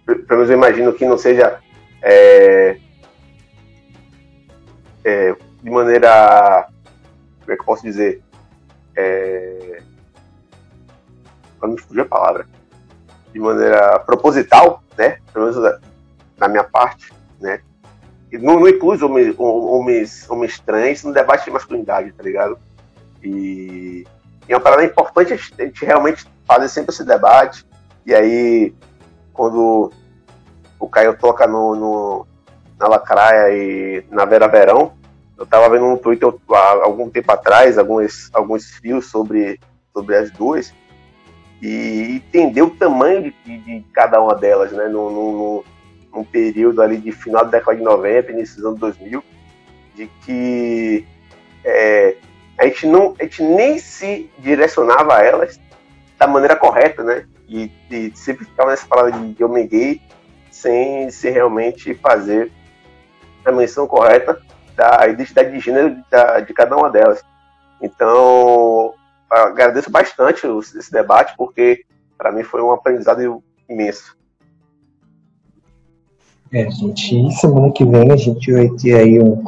pelo 0.05 0.25
menos 0.29 0.49
eu 0.49 0.57
imagino 0.57 0.93
que 0.93 1.05
não 1.05 1.17
seja 1.17 1.59
é, 2.01 2.77
é, 5.03 5.35
de 5.63 5.69
maneira, 5.69 6.67
como 7.41 7.51
é 7.51 7.55
que 7.55 7.61
eu 7.61 7.65
posso 7.65 7.83
dizer, 7.83 8.21
é, 8.95 9.81
para 11.59 11.69
me 11.69 11.79
fugir 11.79 12.01
a 12.01 12.05
palavra, 12.05 12.47
de 13.33 13.39
maneira 13.39 13.99
proposital, 13.99 14.83
né? 14.97 15.19
Pelo 15.33 15.45
menos 15.45 15.61
da, 15.61 15.79
da 16.37 16.47
minha 16.47 16.63
parte, 16.63 17.13
né? 17.39 17.61
Não, 18.33 18.59
não 18.59 18.67
inclui 18.67 19.01
homens, 19.01 19.35
homens, 19.37 20.29
homens 20.29 20.59
trans 20.59 21.03
no 21.03 21.13
debate 21.13 21.45
de 21.45 21.51
masculinidade, 21.51 22.11
tá 22.11 22.23
ligado? 22.23 22.59
E, 23.23 24.05
e 24.47 24.53
é 24.53 24.55
uma 24.55 24.61
parada 24.61 24.83
importante 24.83 25.33
a 25.33 25.37
gente, 25.37 25.61
a 25.61 25.65
gente 25.65 25.85
realmente 25.85 26.25
fazer 26.45 26.67
sempre 26.67 26.93
esse 26.93 27.05
debate. 27.05 27.65
E 28.05 28.13
aí, 28.13 28.73
quando 29.33 29.91
o 30.79 30.89
Caio 30.89 31.17
toca 31.17 31.47
no, 31.47 31.75
no, 31.75 32.27
na 32.79 32.87
Lacraia 32.87 33.55
e 33.55 34.05
na 34.09 34.25
Vera 34.25 34.47
Verão, 34.47 34.93
eu 35.37 35.45
tava 35.45 35.69
vendo 35.69 35.85
no 35.85 35.97
Twitter 35.97 36.33
há 36.51 36.83
algum 36.83 37.09
tempo 37.09 37.31
atrás 37.31 37.77
alguns, 37.77 38.29
alguns 38.33 38.65
fios 38.65 39.05
sobre, 39.09 39.59
sobre 39.93 40.15
as 40.15 40.31
duas 40.31 40.73
e 41.61 42.15
entender 42.15 42.61
o 42.61 42.69
tamanho 42.69 43.33
de, 43.45 43.57
de 43.59 43.85
cada 43.93 44.21
uma 44.21 44.35
delas, 44.35 44.71
né? 44.71 44.87
Num, 44.87 45.09
num, 45.09 45.63
num, 46.17 46.23
período 46.23 46.81
ali 46.81 46.97
de 46.97 47.11
final 47.11 47.45
da 47.45 47.51
década 47.51 47.77
de 47.77 47.83
90, 47.83 48.31
início 48.31 48.55
dos 48.57 48.65
anos 48.65 48.79
2000, 48.79 49.23
de 49.95 50.07
que 50.25 51.05
é, 51.63 52.15
a, 52.57 52.65
gente 52.65 52.87
não, 52.87 53.15
a 53.19 53.23
gente 53.23 53.43
nem 53.43 53.77
se 53.77 54.29
direcionava 54.39 55.17
a 55.17 55.23
elas 55.23 55.59
da 56.17 56.27
maneira 56.27 56.55
correta, 56.55 57.03
né? 57.03 57.25
E, 57.47 57.71
e 57.89 58.11
sempre 58.15 58.45
ficava 58.45 58.71
nessa 58.71 58.87
palavra 58.87 59.11
de, 59.11 59.33
de 59.33 59.43
homem 59.43 59.67
gay 59.67 60.01
sem, 60.51 61.09
sem 61.11 61.31
realmente 61.31 61.93
fazer 61.95 62.51
a 63.45 63.51
menção 63.51 63.87
correta 63.87 64.41
da 64.75 65.07
identidade 65.07 65.51
de 65.51 65.59
gênero 65.59 65.95
de 66.45 66.53
cada 66.53 66.75
uma 66.75 66.89
delas. 66.89 67.23
Então, 67.81 68.93
agradeço 69.29 69.89
bastante 69.89 70.47
esse 70.47 70.91
debate, 70.91 71.33
porque 71.37 71.85
para 72.17 72.31
mim 72.31 72.43
foi 72.43 72.61
um 72.61 72.71
aprendizado 72.71 73.43
imenso. 73.69 74.16
É, 76.51 76.69
gente, 76.71 77.31
semana 77.33 77.71
que 77.71 77.83
vem 77.83 78.11
a 78.11 78.15
gente 78.15 78.51
vai 78.51 78.69
ter 78.69 78.93
aí 78.93 79.19
um, 79.19 79.43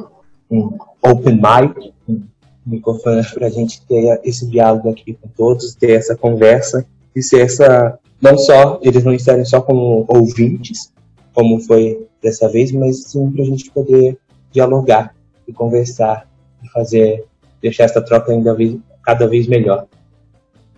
um 0.51 0.77
open 1.01 1.35
mic, 1.35 1.93
um 2.07 2.21
microfone 2.65 3.23
para 3.33 3.47
a 3.47 3.49
gente 3.49 3.81
ter 3.85 4.19
esse 4.23 4.45
diálogo 4.47 4.89
aqui 4.89 5.13
com 5.13 5.27
todos, 5.29 5.75
ter 5.75 5.91
essa 5.91 6.15
conversa 6.15 6.85
e 7.15 7.21
ser 7.21 7.41
essa. 7.41 7.97
Não 8.21 8.37
só, 8.37 8.79
eles 8.81 9.03
não 9.03 9.13
estarem 9.13 9.45
só 9.45 9.61
como 9.61 10.05
ouvintes, 10.07 10.91
como 11.33 11.61
foi 11.61 12.05
dessa 12.21 12.49
vez, 12.49 12.71
mas 12.71 13.03
sim 13.03 13.31
para 13.31 13.43
a 13.43 13.45
gente 13.45 13.71
poder 13.71 14.17
dialogar 14.51 15.15
e 15.47 15.53
conversar 15.53 16.27
e 16.61 16.69
fazer, 16.69 17.25
deixar 17.61 17.85
essa 17.85 18.01
troca 18.01 18.31
ainda 18.31 18.55
cada 19.03 19.25
vez 19.25 19.47
melhor. 19.47 19.87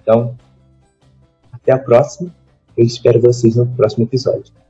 Então, 0.01 0.36
até 1.51 1.72
a 1.72 1.80
próxima. 1.80 2.34
Eu 2.78 2.86
espero 2.86 3.19
vocês 3.19 3.55
no 3.55 3.67
próximo 3.67 4.05
episódio. 4.05 4.61